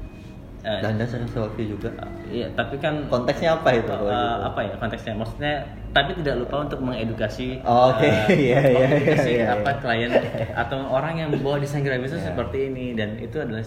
[0.60, 1.88] Uh, dan anda sering selfie juga
[2.28, 4.12] Iya, tapi kan konteksnya apa itu Uh, gitu?
[4.44, 5.16] apa ya konteksnya?
[5.16, 5.54] Maksudnya,
[5.90, 8.04] tapi tidak lupa untuk mengedukasi, Oh, oke.
[8.04, 9.80] uh, Iya, iya, mengedukasi iya, iya, apa iya.
[9.80, 10.12] klien
[10.62, 12.28] atau orang yang membawa desain grafis Iya.
[12.28, 13.64] seperti ini dan itu adalah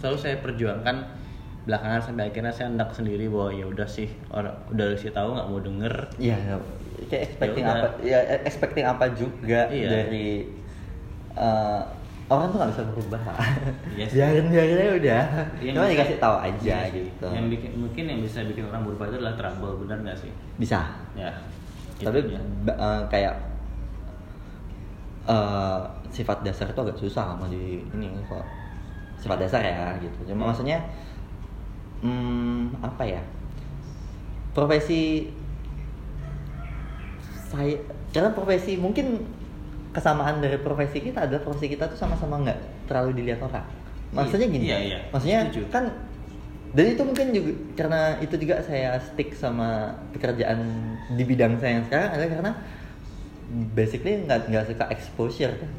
[0.00, 0.96] selalu saya perjuangkan
[1.60, 5.44] belakangan sampai akhirnya saya hendak sendiri bahwa ya udah sih orang udah sih tahu nggak
[5.46, 6.36] mau denger Iya,
[7.06, 7.82] kayak expecting Ya udah.
[7.84, 7.88] apa?
[8.00, 9.88] Ya expecting apa juga Iya.
[9.92, 10.48] dari
[11.30, 11.80] eh,
[12.30, 13.20] orang tuh nggak bisa berubah.
[13.98, 14.10] Yes.
[14.14, 15.24] Biarin biarin aja udah.
[15.58, 16.94] Yang Cuma bisa- dikasih tahu aja Yes.
[16.94, 17.26] gitu.
[17.26, 20.30] Yang bikin mungkin yang bisa bikin orang berubah itu adalah trouble, benar nggak sih?
[20.56, 20.80] Bisa.
[21.12, 21.30] Ya.
[21.98, 22.42] Tapi gitu ya.
[22.64, 23.34] ba- eh, kayak
[25.26, 25.78] eh,
[26.10, 28.46] sifat dasar itu agak susah sama di ini kok.
[29.18, 30.30] Sifat dasar ya gitu.
[30.30, 30.50] Cuma Hmm.
[30.54, 30.78] maksudnya
[32.00, 33.20] hmm, apa ya?
[34.50, 35.28] Profesi
[37.50, 37.74] saya
[38.10, 39.22] karena profesi mungkin
[39.90, 43.66] kesamaan dari profesi kita adalah profesi kita tuh sama-sama nggak terlalu dilihat orang.
[44.10, 44.64] Maksudnya Iya, gini.
[44.66, 44.98] iya, iya.
[45.10, 45.62] Maksudnya Setuju.
[45.70, 45.84] kan
[46.70, 50.62] dan itu mungkin juga karena itu juga saya stick sama pekerjaan
[51.10, 52.50] di bidang saya yang sekarang adalah karena
[53.74, 55.70] basically nggak nggak suka exposure kan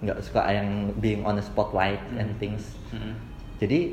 [0.00, 2.40] nggak suka yang being on the spotlight and Hmm.
[2.40, 3.12] things Mm-mm.
[3.60, 3.92] jadi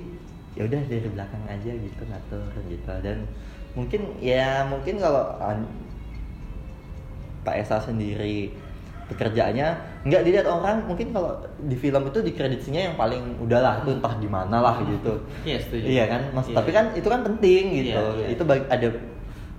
[0.55, 3.28] ya udah dari belakang aja gitu ngatur gitu dan
[3.76, 5.36] mungkin ya mungkin kalau
[7.43, 8.51] Pak Esa sendiri
[9.10, 9.68] pekerjaannya
[10.05, 14.14] nggak dilihat orang mungkin kalau di film itu di kreditnya yang paling udahlah itu entah
[14.16, 15.86] di mana lah gitu Iya, setuju.
[15.89, 16.55] iya kan mas Iya.
[16.55, 18.28] tapi kan itu kan penting gitu Iya, iya.
[18.30, 18.88] itu ada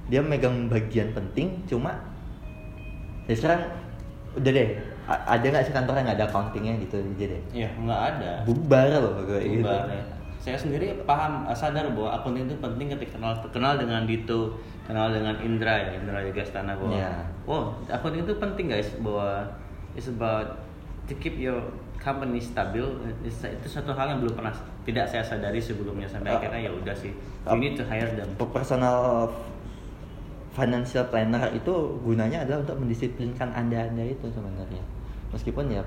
[0.07, 1.98] dia megang bagian penting cuma
[3.26, 3.62] ya sekarang
[4.34, 4.68] udah deh
[5.11, 8.86] ada nggak sih kantor yang nggak ada accountingnya gitu aja deh ya nggak ada bubar
[9.03, 10.03] loh kayak gitu Bubar, ya.
[10.41, 14.57] Saya sendiri paham, eh, sadar bahwa akunting itu penting ketika kenal kenal dengan Dito,
[14.88, 17.12] kenal dengan Indra ya, Indra juga Gastana bahwa, Iya.
[17.45, 19.45] wow, akunting itu penting guys, bahwa
[19.93, 20.57] it's about
[21.05, 21.61] to keep your
[22.01, 22.80] company stabil.
[23.20, 24.55] Itu satu hal yang belum pernah
[24.88, 26.41] tidak saya sadari sebelumnya sampai Ah.
[26.41, 27.12] akhirnya ya udah sih,
[27.45, 27.53] Ah.
[27.53, 28.24] you need to hire them.
[28.41, 29.28] personal
[30.51, 31.72] financial planner itu
[32.03, 34.82] gunanya adalah untuk mendisiplinkan anda-anda itu sebenarnya.
[35.30, 35.84] Meskipun ya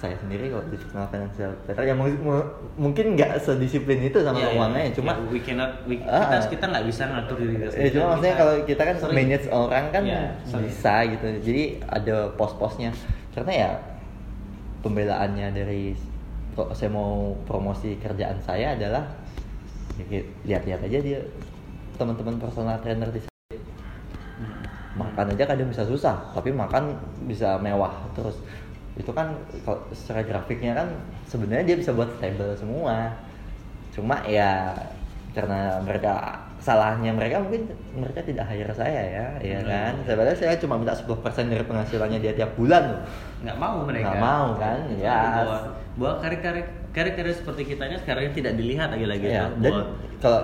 [0.00, 2.48] saya sendiri kalau di personal financial planner ya mu-
[2.80, 4.52] mungkin nggak sedisiplin itu sama Iya, iya.
[4.56, 7.68] keuangannya, cuma Ya, we cannot, we- Ah, kita kita nggak bisa ngatur diri kita Ya,
[7.68, 7.92] sendiri.
[7.92, 10.64] cuma maksudnya kalau kita kan sering- manage orang kan Iya, sering.
[10.64, 11.26] bisa gitu.
[11.44, 12.90] Jadi ada pos-posnya.
[13.30, 13.70] Karena ya
[14.80, 15.92] pembelaannya dari
[16.50, 19.04] pro- saya mau promosi kerjaan saya adalah
[20.00, 21.20] ya, lihat-lihat aja dia
[21.94, 24.64] teman-teman personal trainer di Hmm.
[24.96, 26.96] makan aja kadang bisa susah, tapi makan
[27.28, 28.40] bisa mewah terus.
[29.00, 29.32] Itu kan
[29.64, 30.88] kalau secara grafiknya kan
[31.24, 33.16] sebenarnya dia bisa buat stable semua.
[33.90, 34.76] Cuma ya
[35.32, 36.12] karena mereka
[36.60, 39.66] salahnya mereka mungkin mereka tidak hire saya ya, ya Hmm.
[39.66, 39.92] kan.
[40.04, 41.16] Sebenarnya saya cuma minta 10%
[41.48, 43.02] dari penghasilannya dia tiap bulan loh.
[43.40, 44.78] nggak mau mereka Nggak mau, kan?
[45.00, 45.20] Ya.
[45.40, 45.56] bahwa
[45.96, 49.64] bahwa karir-karir karir-karir seperti kitanya sekarang tidak dilihat lagi-lagi Ya, tuh.
[49.64, 49.72] dan
[50.20, 50.40] kalau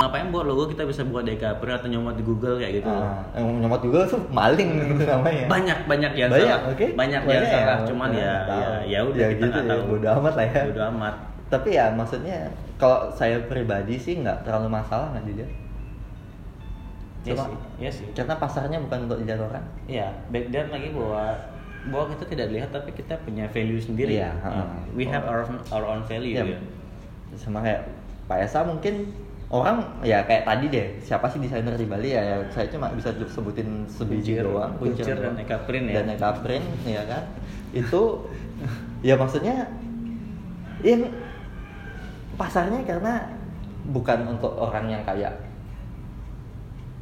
[0.00, 3.60] ngapain buat logo kita bisa buat DKP atau nyomot di Google kayak gitu ah, yang
[3.60, 5.44] nyomot Google tuh maling gitu namanya.
[5.46, 6.86] banyak banyak yang Banyak, salah oke.
[6.90, 9.68] banyak, Banyak yang ya, salah cuman ya, ya ya ya udah Ya kita gitu ya,
[9.68, 10.62] tahu bodo amat lah ya.
[10.66, 11.14] bodo amat
[11.50, 12.38] Tapi ya maksudnya
[12.74, 15.48] kalau saya pribadi sih nggak terlalu masalah nggak jujur.
[17.20, 19.64] ya Cuma- sih ya sih Karena pasarnya bukan untuk dilihat orang.
[19.84, 21.24] Iya, back then lagi bahwa
[21.82, 24.16] bahwa kita tidak lihat tapi kita punya value sendiri.
[24.16, 24.64] Iya, Hmm.
[24.64, 24.66] heeh.
[24.94, 26.44] We have our our own value Iya.
[26.46, 26.58] ya.
[27.34, 27.84] Sama kayak
[28.24, 29.12] Pak Esa mungkin
[29.50, 33.10] orang ya kayak tadi deh siapa sih desainer di Bali ya, ya saya cuma bisa
[33.26, 35.34] sebutin sebiji doang Kuncir dan.
[35.34, 36.00] Eka Print ya.
[36.00, 37.26] dan Eka Print ya kan
[37.74, 38.30] itu
[39.02, 39.66] ya maksudnya
[40.86, 41.10] yang
[42.38, 43.26] pasarnya karena
[43.90, 45.50] bukan untuk orang yang kayak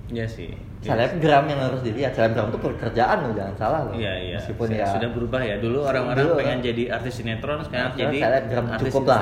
[0.09, 0.57] Iya sih.
[0.79, 0.95] Iya.
[0.95, 4.37] selebgram yang harus dilihat selebgram itu pekerjaan loh jangan salah loh Iya iya.
[4.39, 5.57] meskipun ya sudah berubah ya.
[5.59, 9.20] Dulu orang-orang Dulu, pengen jadi artis sinetron sekarang jadi selebgram artis cukup lah.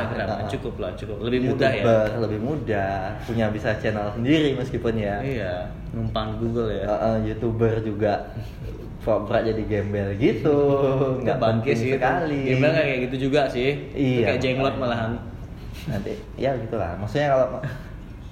[0.52, 1.16] Cukup lah, cukup.
[1.24, 1.84] Lebih mudah ya.
[2.20, 2.92] Lebih mudah
[3.24, 5.52] punya bisa channel sendiri meskipun ya Iya,
[5.96, 6.84] numpang Google ya.
[6.84, 8.12] Uh, uh, youtuber juga
[9.00, 10.58] pura jadi gembel gitu
[11.22, 13.70] nggak bangkit penting sih sekali nggak kayak gitu juga sih.
[13.96, 15.12] Iya, Kayak jenglot malahan.
[15.86, 17.46] nanti ya gitulah maksudnya kalau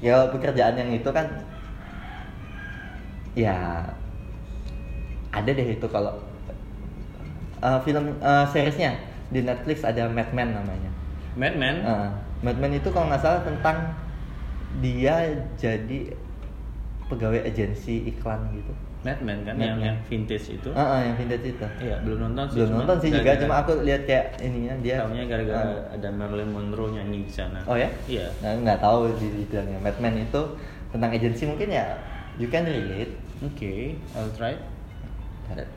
[0.02, 1.24] ya pekerjaan yang itu kan
[3.34, 3.82] ya
[5.30, 6.22] ada deh itu kalau
[7.58, 8.94] uh, film uh, seriesnya
[9.28, 10.90] di Netflix ada Mad Men namanya
[11.34, 11.76] Madman.
[11.82, 12.08] Uh,
[12.40, 13.90] Mad Men itu kalau nggak salah tentang
[14.78, 16.14] dia jadi
[17.04, 18.70] pegawai agensi iklan gitu
[19.04, 19.84] Madman kan Mad yang Men.
[19.84, 20.70] yang vintage itu.
[20.70, 22.54] Uh, uh, yang vintage itu Iya, belum nonton sih.
[22.56, 26.08] belum cuman nonton sih juga cuma aku lihat kayak ininya dia Tahunya gara-gara uh, ada
[26.08, 27.58] Marilyn Monroe nyanyi di sana.
[27.66, 28.30] oh ya Iya.
[28.40, 30.42] nah, nggak tahu di detailnya Mad Men itu
[30.94, 31.98] tentang agensi mungkin ya
[32.38, 33.10] you can relate
[33.44, 34.56] Oke, I'll try.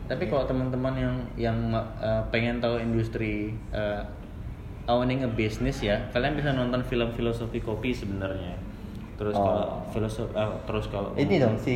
[0.07, 3.99] Tapi kalau teman-teman yang yang uh, pengen tahu industri uh,
[4.87, 8.55] owning a business ya, kalian bisa nonton film filosofi kopi sebenarnya.
[9.17, 9.41] Terus Oh.
[9.41, 10.29] kalau filosofi,
[10.63, 11.75] terus kalau ini dong si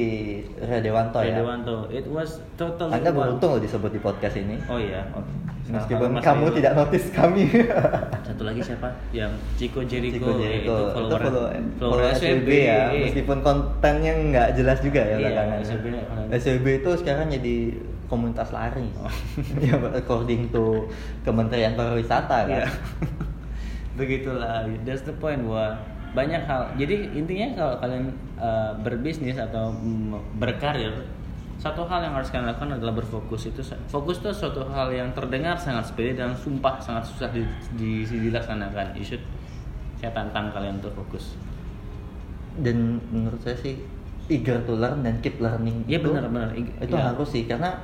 [0.55, 4.77] Ria Dewanto ya Dewanto, it was totally anda beruntung loh disebut di podcast ini Oh
[4.77, 5.01] iya.
[5.11, 5.25] Oh.
[5.67, 6.55] meskipun Mas kamu Rio.
[6.55, 7.49] tidak notice kami
[8.29, 8.93] Satu lagi siapa?
[9.09, 10.69] Yang Chico Jericho, Chico eh, Jericho.
[10.69, 11.45] itu itu follower, follow,
[11.81, 16.25] follower SWB ya meskipun kontennya nggak jelas juga ya Iya, belakangan SWB pernah.
[16.31, 17.55] SWB itu sekarang jadi
[18.05, 19.09] komunitas lari Oh.
[19.65, 20.85] ya according to
[21.21, 22.69] Kementerian Pariwisata kan Iya.
[23.91, 25.75] Begitulah, that's the point bahwa
[26.11, 26.75] banyak hal.
[26.75, 28.05] Jadi intinya kalau kalian
[28.35, 29.71] uh, berbisnis atau
[30.35, 30.91] berkarir,
[31.55, 33.47] satu hal yang harus kalian lakukan adalah berfokus.
[33.47, 37.45] Itu fokus itu suatu hal yang terdengar sangat sepele dan sumpah sangat susah di,
[37.79, 38.97] di- dilaksanakan.
[38.97, 39.23] You should
[40.01, 41.37] saya tantang kalian untuk fokus.
[42.51, 43.79] dan menurut saya sih
[44.27, 46.51] eager to learn dan keep learning itu benar-benar.
[46.51, 47.07] Ig- itu iya.
[47.07, 47.79] harus sih karena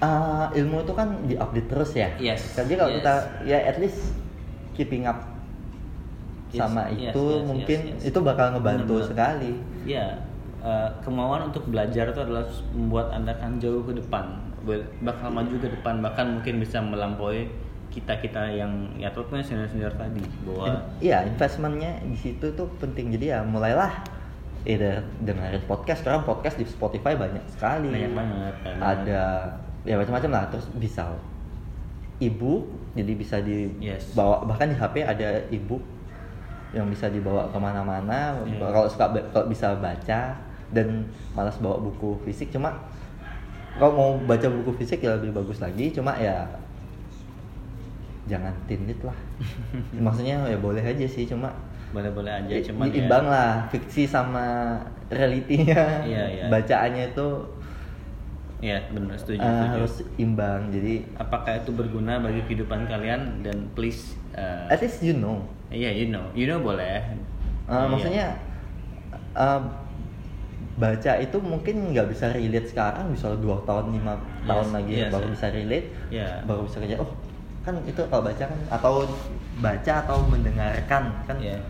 [0.00, 2.96] uh, ilmu itu kan diupdate terus ya Yes, jadi kalau yes.
[3.02, 3.14] kita
[3.44, 4.16] ya at least
[4.72, 5.20] keeping up
[6.50, 8.08] Yes, sama yes, itu yes, mungkin yes, yes.
[8.10, 9.08] itu bakal ngebantu Benar-benar.
[9.08, 9.52] sekali
[9.86, 10.06] Ya,
[10.60, 12.44] uh, kemauan untuk belajar itu adalah
[12.74, 14.34] membuat anda kan jauh ke depan,
[15.00, 17.48] bakal maju ke depan, bahkan mungkin bisa melampaui
[17.90, 23.10] kita kita yang ya terutama senior senior tadi bahwa Iya, investmentnya di situ tuh penting.
[23.10, 23.90] Jadi ya mulailah
[24.62, 26.06] either dengerin podcast.
[26.06, 27.90] Sekarang podcast di Spotify banyak sekali.
[27.90, 28.74] banyak banget kan.
[28.78, 29.22] Ada
[29.82, 30.44] ya macam-macam lah.
[30.54, 31.02] Terus bisa
[32.20, 33.36] ebook, jadi bisa
[33.80, 34.12] Yes.
[34.12, 35.80] dibawa bahkan di HP ada ebook
[36.70, 38.34] yang bisa dibawa ke mana-mana.
[38.46, 38.62] Iya.
[38.62, 40.20] Kalau suka kalau bisa baca
[40.70, 42.74] dan malas bawa buku fisik, cuma
[43.78, 45.90] kalau mau baca buku fisik ya lebih bagus lagi.
[45.90, 46.46] Cuma ya
[48.30, 49.16] jangan tinlit lah.
[50.06, 51.50] Maksudnya ya boleh aja sih, cuma
[51.90, 54.78] boleh-boleh aja cuman diimbang ya, lah fiksi sama
[55.10, 56.44] realitinya Iya, iya.
[56.46, 57.28] bacaannya itu
[58.60, 59.72] ya benar setuju, uh, setuju.
[59.74, 65.16] harus imbang jadi apakah itu berguna bagi kehidupan kalian dan please uh, at least you
[65.16, 67.00] know iya you know you know boleh
[67.64, 67.86] Uh, Iya.
[67.86, 68.26] maksudnya
[69.32, 69.62] uh,
[70.74, 75.10] baca itu mungkin nggak bisa relate sekarang bisa dua tahun lima Yes, tahun lagi yes,
[75.12, 75.32] baru yes.
[75.38, 76.28] bisa relate Iya.
[76.44, 77.10] baru bisa kerja oh
[77.60, 78.92] kan itu kalau baca kan atau
[79.60, 81.62] baca atau mendengarkan kan Iya.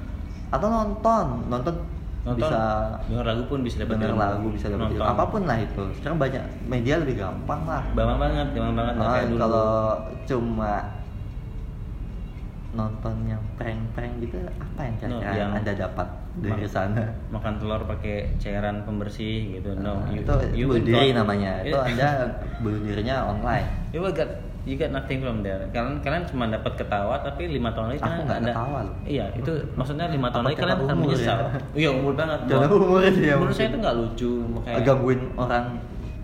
[0.48, 1.74] atau nonton nonton,
[2.20, 2.44] nonton?
[2.44, 2.62] Bisa.
[3.06, 5.04] Denger lagu pun bisa dapat denger lagu bisa dapat ilmu.
[5.04, 5.82] apa pun lah itu.
[5.96, 7.82] Sekarang banyak media lebih gampang lah.
[7.90, 8.94] Gampang banget gampang banget.
[8.94, 9.40] Nah, kayak dulu.
[9.40, 9.70] kalau
[10.26, 10.72] cuma
[12.70, 16.08] nonton yang prank-prank gitu apa yang No, kira-kira yang- anda dapat
[16.38, 17.02] dari sana?
[17.26, 19.74] makan telur pakai cairan pembersih gitu.
[19.74, 21.66] No Nah, you, itu you bunuh diri namanya.
[21.66, 22.30] Itu anda
[22.62, 23.66] bunuh dirinya online.
[23.90, 24.30] You will get
[24.68, 28.18] you get nothing from there kalian kalian cuma dapat ketawa tapi lima tahun lagi kalian
[28.24, 28.94] nggak anda ketawa loh.
[29.08, 31.48] iya itu maksudnya lima tahun lagi kalian akan umur menyesal ya?
[31.72, 34.32] iya umur banget Bahwa- umur ya, menurut saya itu nggak lucu
[34.62, 35.64] kayak gangguin orang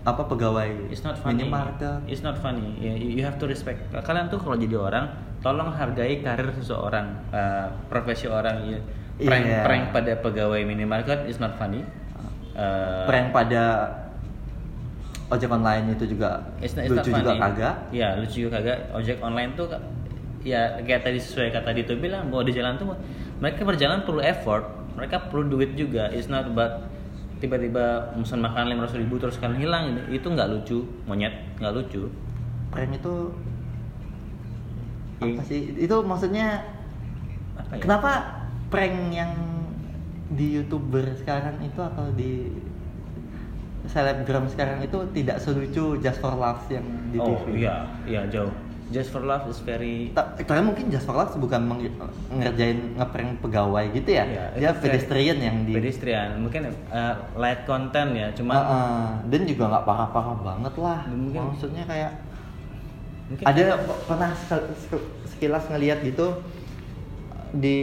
[0.07, 1.43] apa pegawai It's not funny.
[1.43, 2.79] minimarket It's not funny.
[2.79, 3.91] Ya, You, have to respect.
[3.91, 5.11] Kalian tuh kalau jadi orang,
[5.43, 8.71] tolong hargai karir seseorang, uh, profesi orang.
[8.71, 8.79] Ya.
[9.19, 9.67] Prank, Iya.
[9.67, 11.83] prank pada pegawai minimarket is not funny.
[12.55, 13.91] Uh, prank pada
[15.27, 18.79] ojek online itu juga it's not, it's lucu juga kagak Iya, lucu juga kagak.
[18.95, 19.67] Ojek online tuh
[20.47, 22.95] ya kayak tadi sesuai kata Dito bilang bahwa di jalan tuh
[23.43, 24.65] mereka berjalan perlu effort,
[24.95, 26.09] mereka perlu duit juga.
[26.15, 26.87] It's not about
[27.37, 32.09] tiba-tiba pesan makan lima ribu terus kalian hilang itu nggak lucu monyet nggak lucu
[32.73, 33.15] prank itu
[35.17, 35.33] Iya.
[35.33, 36.61] apa sih itu maksudnya
[37.57, 37.81] Apa ya?
[37.85, 38.13] kenapa
[38.69, 39.33] prank yang
[40.29, 42.53] di youtuber sekarang itu atau di
[43.87, 47.75] selebgram sekarang itu tidak selucu Just for Laughs yang di oh TV iya
[48.05, 48.51] iya jauh.
[48.87, 51.59] Just for Love is very Ta- Karena mungkin Just for Laughs bukan
[52.31, 54.23] ngerjain ngeprank pegawai gitu ya?
[54.23, 56.39] Iya, dia pedestrian yang di pedestrian.
[56.39, 59.07] Mungkin uh, light content ya cuma Ah, ah.
[59.27, 61.01] dan juga nggak parah-parah banget lah.
[61.09, 62.13] Mungkin- maksudnya kayak
[63.27, 63.65] mungkin ada
[64.07, 64.31] pernah
[65.27, 66.39] sekilas ngelihat gitu
[67.53, 67.79] di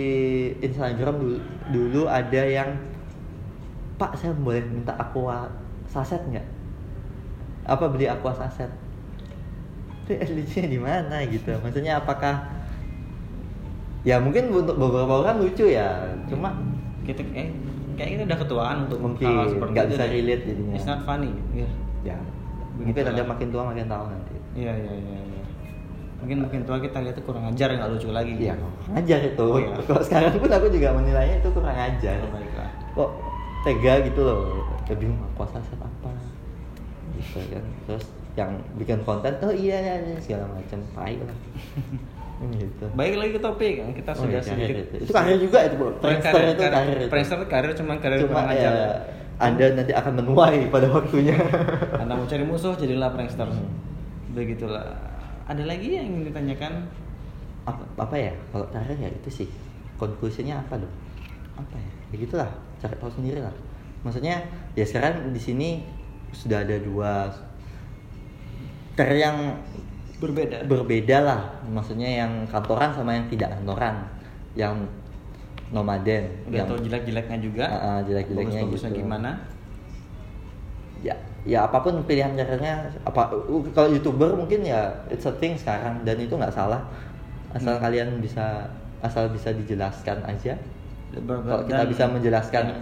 [0.61, 1.37] Instagram dulu,
[1.67, 2.79] dulu ada yang
[3.93, 5.51] Pak saya boleh minta aqua
[5.93, 6.45] saset nggak
[7.69, 8.67] apa beli aqua saset
[10.03, 12.43] itu lucunya di mana gitu maksudnya apakah
[14.03, 16.51] ya mungkin untuk beberapa orang lucu ya cuma
[17.07, 17.53] kita eh
[17.95, 20.73] kayak kita udah ketuaan untuk Mungkin, hal seperti nggak itu bisa relate jadinya.
[20.75, 21.67] it's not funny ya
[22.03, 22.17] ya
[22.75, 23.13] mungkin Begitulah.
[23.15, 25.41] ada makin tua makin tahu nanti iya iya iya iya.
[26.19, 29.43] mungkin makin tua kita lihat tuh kurang ajar nggak lucu lagi Iya, kurang ajar itu.
[29.43, 29.75] Oh, iya.
[29.87, 32.15] Kalau sekarang pun aku juga menilainya itu kurang ajar.
[32.23, 32.39] Oh.
[32.95, 33.09] Kok
[33.67, 34.39] tega gitu loh.
[34.83, 36.11] Ya bingung puasa set apa.
[37.15, 37.63] Gitu kan.
[37.85, 41.37] Terus yang bikin konten, oh iya iya, iya segala macam, tai lah.
[42.43, 42.85] gitu.
[42.91, 44.95] baik lagi ke topik kita Oh, sudah iya, karir sedikit itu.
[45.05, 45.85] Itu karir juga itu, Bu.
[45.95, 47.07] Prankster Karir- itu karir- karir itu.
[47.07, 48.71] prankster karir cuma karir Cuma kurang ya,
[49.37, 51.37] Anda nanti akan menuai pada waktunya.
[52.01, 53.47] Anda mau cari musuh jadilah prankster.
[53.47, 53.69] Hmm.
[54.33, 54.83] Begitulah.
[55.45, 56.73] Ada lagi yang ingin ditanyakan?
[57.63, 58.33] apa, apa ya?
[58.51, 59.47] Kalau karir ya itu sih.
[59.95, 60.91] Konklusinya apa dong?
[61.55, 61.89] Apa ya?
[62.11, 63.55] Ya gitulah, cari tahu sendiri lah.
[64.03, 65.69] Maksudnya ya sekarang di sini
[66.33, 67.29] sudah ada dua
[68.93, 69.37] karir yang
[70.17, 70.63] Berbeda.
[70.63, 74.07] berbeda lah maksudnya yang kantoran sama yang tidak kantoran
[74.55, 74.75] yang
[75.69, 77.65] nomaden Udah yang tahu jelek-jeleknya juga.
[77.65, 78.99] Ah, ah, jelek-jeleknya Bagus-bagusnya gitu.
[79.03, 79.31] gimana?
[81.03, 81.11] ya
[81.43, 85.99] ya apa pun pilihan karirnya apa uh, kalau youtuber mungkin ya it's a thing sekarang
[86.07, 86.79] dan itu nggak salah
[87.51, 87.83] asal Hmm.
[87.83, 88.71] kalian bisa
[89.03, 90.55] asal bisa dijelaskan aja
[91.11, 92.75] kalau kita bisa menjelaskan Ya.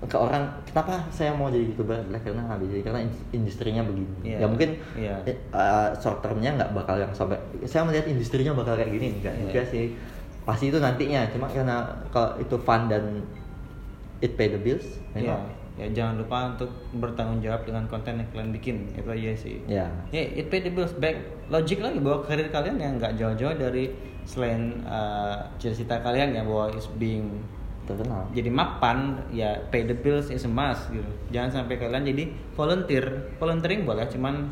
[0.00, 4.08] Ke orang kenapa saya mau jadi youtuber adalah karena nggak bisa karena in- industrinya begini
[4.24, 4.38] Iya.
[4.40, 5.14] ya mungkin Iya.
[5.24, 9.36] eh, uh, short termnya nggak bakal yang sampai saya melihat industrinya bakal kayak gini enggak
[9.36, 9.42] Iya.
[9.44, 9.84] juga sih
[10.40, 13.20] pasti itu nantinya cuma karena kalau itu fun dan
[14.18, 15.44] it pay the bills Ya, memang.
[15.76, 18.76] ya jangan lupa untuk bertanggung jawab dengan konten yang kalian bikin.
[18.92, 19.56] Itu aja sih.
[19.66, 21.16] ya Ya, it pay the bills back.
[21.48, 23.88] Logik lagi bahwa karir kalian yang nggak jauh-jauh dari
[24.22, 27.40] selain uh, cita-cita kalian ya bahwa is being
[27.84, 32.24] terkenal jadi mapan ya pay the bills is a must gitu jangan sampai kalian jadi
[32.52, 33.04] volunteer
[33.36, 34.48] volunteering boleh cuman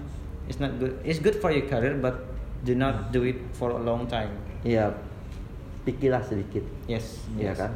[0.47, 2.15] it's not good it's good for your career but
[2.63, 4.91] do not do it for a long time Iya,
[5.87, 7.57] pikirlah sedikit, yes Iya yes.
[7.57, 7.73] kan?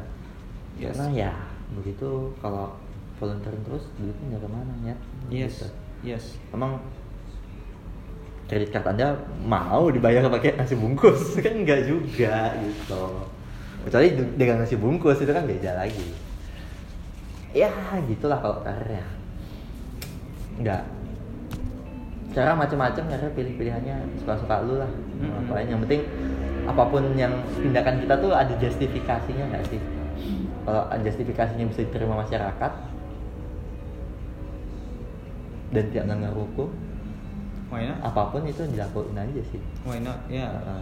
[0.75, 1.31] yes Karena ya
[1.71, 2.75] begitu kalau
[3.15, 4.95] volunteer terus duitnya nggak ke mana ya.
[5.31, 5.67] yes Gitu.
[6.03, 6.75] yes Emang
[8.43, 13.03] kredit card anda mau dibayar pakai nasi bungkus kan enggak juga gitu.
[13.83, 14.07] Kecuali
[14.39, 16.07] dengan nasi bungkus itu kan beda lagi.
[17.53, 17.69] Ya
[18.07, 19.05] gitulah kalau karir ya.
[20.57, 20.83] Enggak.
[22.33, 24.89] Cara macam-macam karena pilih-pilihannya suka-suka lu lah.
[24.89, 25.45] Mm-mm.
[25.45, 26.01] Ngapain yang penting
[26.63, 29.81] apa pun yang tindakan kita tuh ada justifikasinya nggak sih?
[30.63, 32.71] Kalau justifikasinya bisa diterima masyarakat
[35.73, 36.69] dan tidak melanggar hukum,
[37.73, 39.61] why not apa pun itu dilakuin aja sih.
[39.83, 40.81] why not ya Heeh.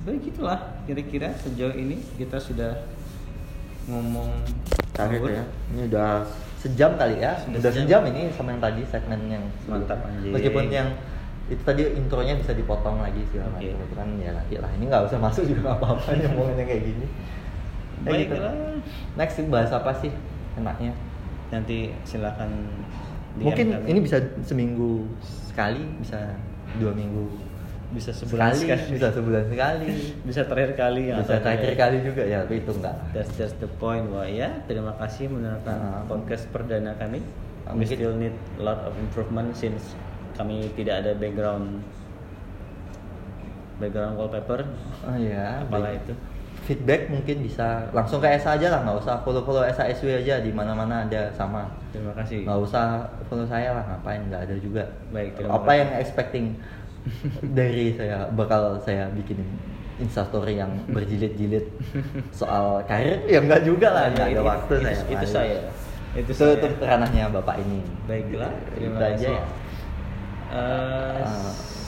[0.00, 2.72] Begitulah kira-kira sejauh ini kita sudah
[3.88, 4.30] ngomong
[4.96, 5.30] Karir ngawur.
[5.32, 5.44] ya.
[5.72, 6.10] Ini udah
[6.60, 7.32] sejam kali ya.
[7.40, 8.00] Sudah Udah, sejam.
[8.00, 8.02] sejam.
[8.12, 9.44] ini sama yang tadi segmen yang.
[9.68, 10.32] Mantap, anjing.
[10.32, 10.88] Meskipun yang
[11.50, 15.02] itu tadi intronya bisa dipotong lagi sih macam itu kan ya nanti lah ini nggak
[15.10, 17.06] usah masuk juga nggak apa-apa ngomongin kayak gini
[18.06, 18.34] Ya gitu.
[19.18, 20.14] Next bahas apa sih
[20.54, 20.94] enaknya
[21.50, 22.70] nanti silakan
[23.34, 23.86] mungkin kami.
[23.90, 25.10] ini bisa seminggu
[25.50, 26.38] sekali bisa
[26.78, 27.26] dua minggu
[27.90, 29.88] bisa sebulan sekali, sekali bisa sebulan sekali
[30.28, 33.70] bisa terakhir kali ya bisa terakhir kali juga ya tapi itu enggak That's just the
[33.74, 36.02] point wah ya terima kasih mendengarkan Ah.
[36.04, 37.18] podcast perdana kami.
[37.62, 39.98] Ah, We mungkin- still need a lot of improvement since
[40.32, 41.82] kami tidak ada background
[43.76, 44.60] background wallpaper.
[45.02, 46.02] oh ya Apalah baik.
[46.02, 46.14] itu.
[46.60, 50.38] feedback mungkin bisa langsung ke SA aja lah nggak usah follow follow SA SW aja
[50.38, 52.44] di mana mana ada sama Terima kasih.
[52.44, 55.78] nggak usah follow saya lah ngapain nggak ada juga Baik, terima apa kasih.
[55.78, 56.46] yang expecting
[57.50, 59.40] dari saya bakal saya bikin
[59.96, 61.64] instastory yang berjilid-jilid
[62.30, 65.58] soal karir ya enggak juga lah nggak ada waktu itu, saya Itu saya.
[66.10, 66.52] Itu saya.
[66.56, 69.32] itu ranahnya bapak ini Baiklah, terima Itu aja kasih.
[69.32, 69.44] ya
[70.50, 71.46] Uh, Ah.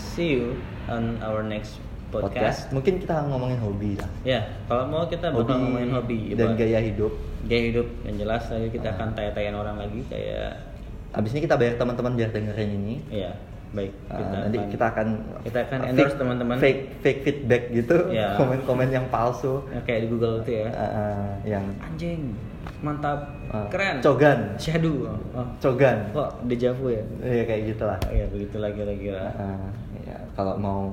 [0.09, 0.55] see you
[0.87, 2.71] on our next podcast.
[2.71, 7.11] mungkin kita ngomongin hobi lah Ya, kalau mau kita bakal ngomongin hobi dan gaya hidup
[7.43, 8.47] gaya hidup yang jelas.
[8.47, 8.95] Nanti kita Ah.
[8.95, 10.63] akan tanya-tanya orang lagi kayak
[11.11, 13.35] abis ini kita bayar teman-teman biar dengerin ini Iya,
[13.73, 13.93] baik.
[14.07, 15.07] Uh, nanti kita akan
[15.43, 16.57] kita akan endorse teman-teman.
[16.61, 18.37] fake fake feedback gitu Ya.
[18.37, 20.69] komen-komen yang palsu Ya, kayak di Google itu ya.
[20.69, 22.37] Uh, uh, yang Anjing,
[22.81, 24.05] mantap, uh, keren.
[24.05, 25.09] cogan Syahdu.
[25.33, 27.03] Oh, cogan kok dejavu ya?
[27.25, 29.33] ya kayak gitulah Ya begitulah kira-kira.
[29.35, 29.67] Uh,
[30.05, 30.93] ya kalau mau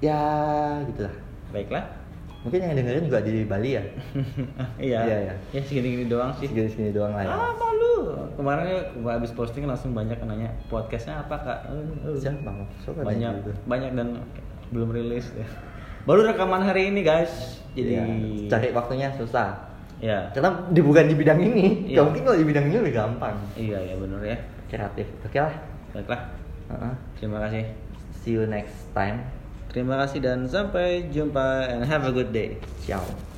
[0.00, 0.20] ya
[0.84, 1.14] gitulah
[1.48, 1.86] Baiklah.
[2.44, 3.82] Mungkin yang dengerin juga di Bali ya
[4.78, 4.98] iya.
[5.02, 5.34] Iya, iya.
[5.50, 6.44] Ya segini-gini doang sih.
[6.44, 7.94] segini segini doang lah ya Ah, malu.
[8.34, 11.58] Kemarin ya, gua habis posting langsung banyak yang nanya podcastnya apa kak?
[12.18, 12.50] Siapa
[12.84, 13.50] siapa banyak gitu?
[13.64, 14.08] banyak dan
[14.68, 15.46] belum rilis ya.
[16.04, 17.64] Baru rekaman hari ini guys.
[17.72, 18.04] Jadi Ya,
[18.46, 20.28] cari waktunya susah ya.
[20.30, 21.96] karena di bukan di bidang ini Iya.
[21.96, 24.36] Gak mungkin kalau di bidang ini lebih gampang Iya ya benar ya.
[24.68, 25.54] kreatif oke lah
[25.90, 26.20] Baiklah.
[26.68, 26.92] Uh-uh.
[27.16, 27.64] Terima kasih.
[28.14, 29.20] see you next time
[29.74, 32.62] Terima kasih dan sampai jumpa and have a good day.
[32.86, 33.33] ciao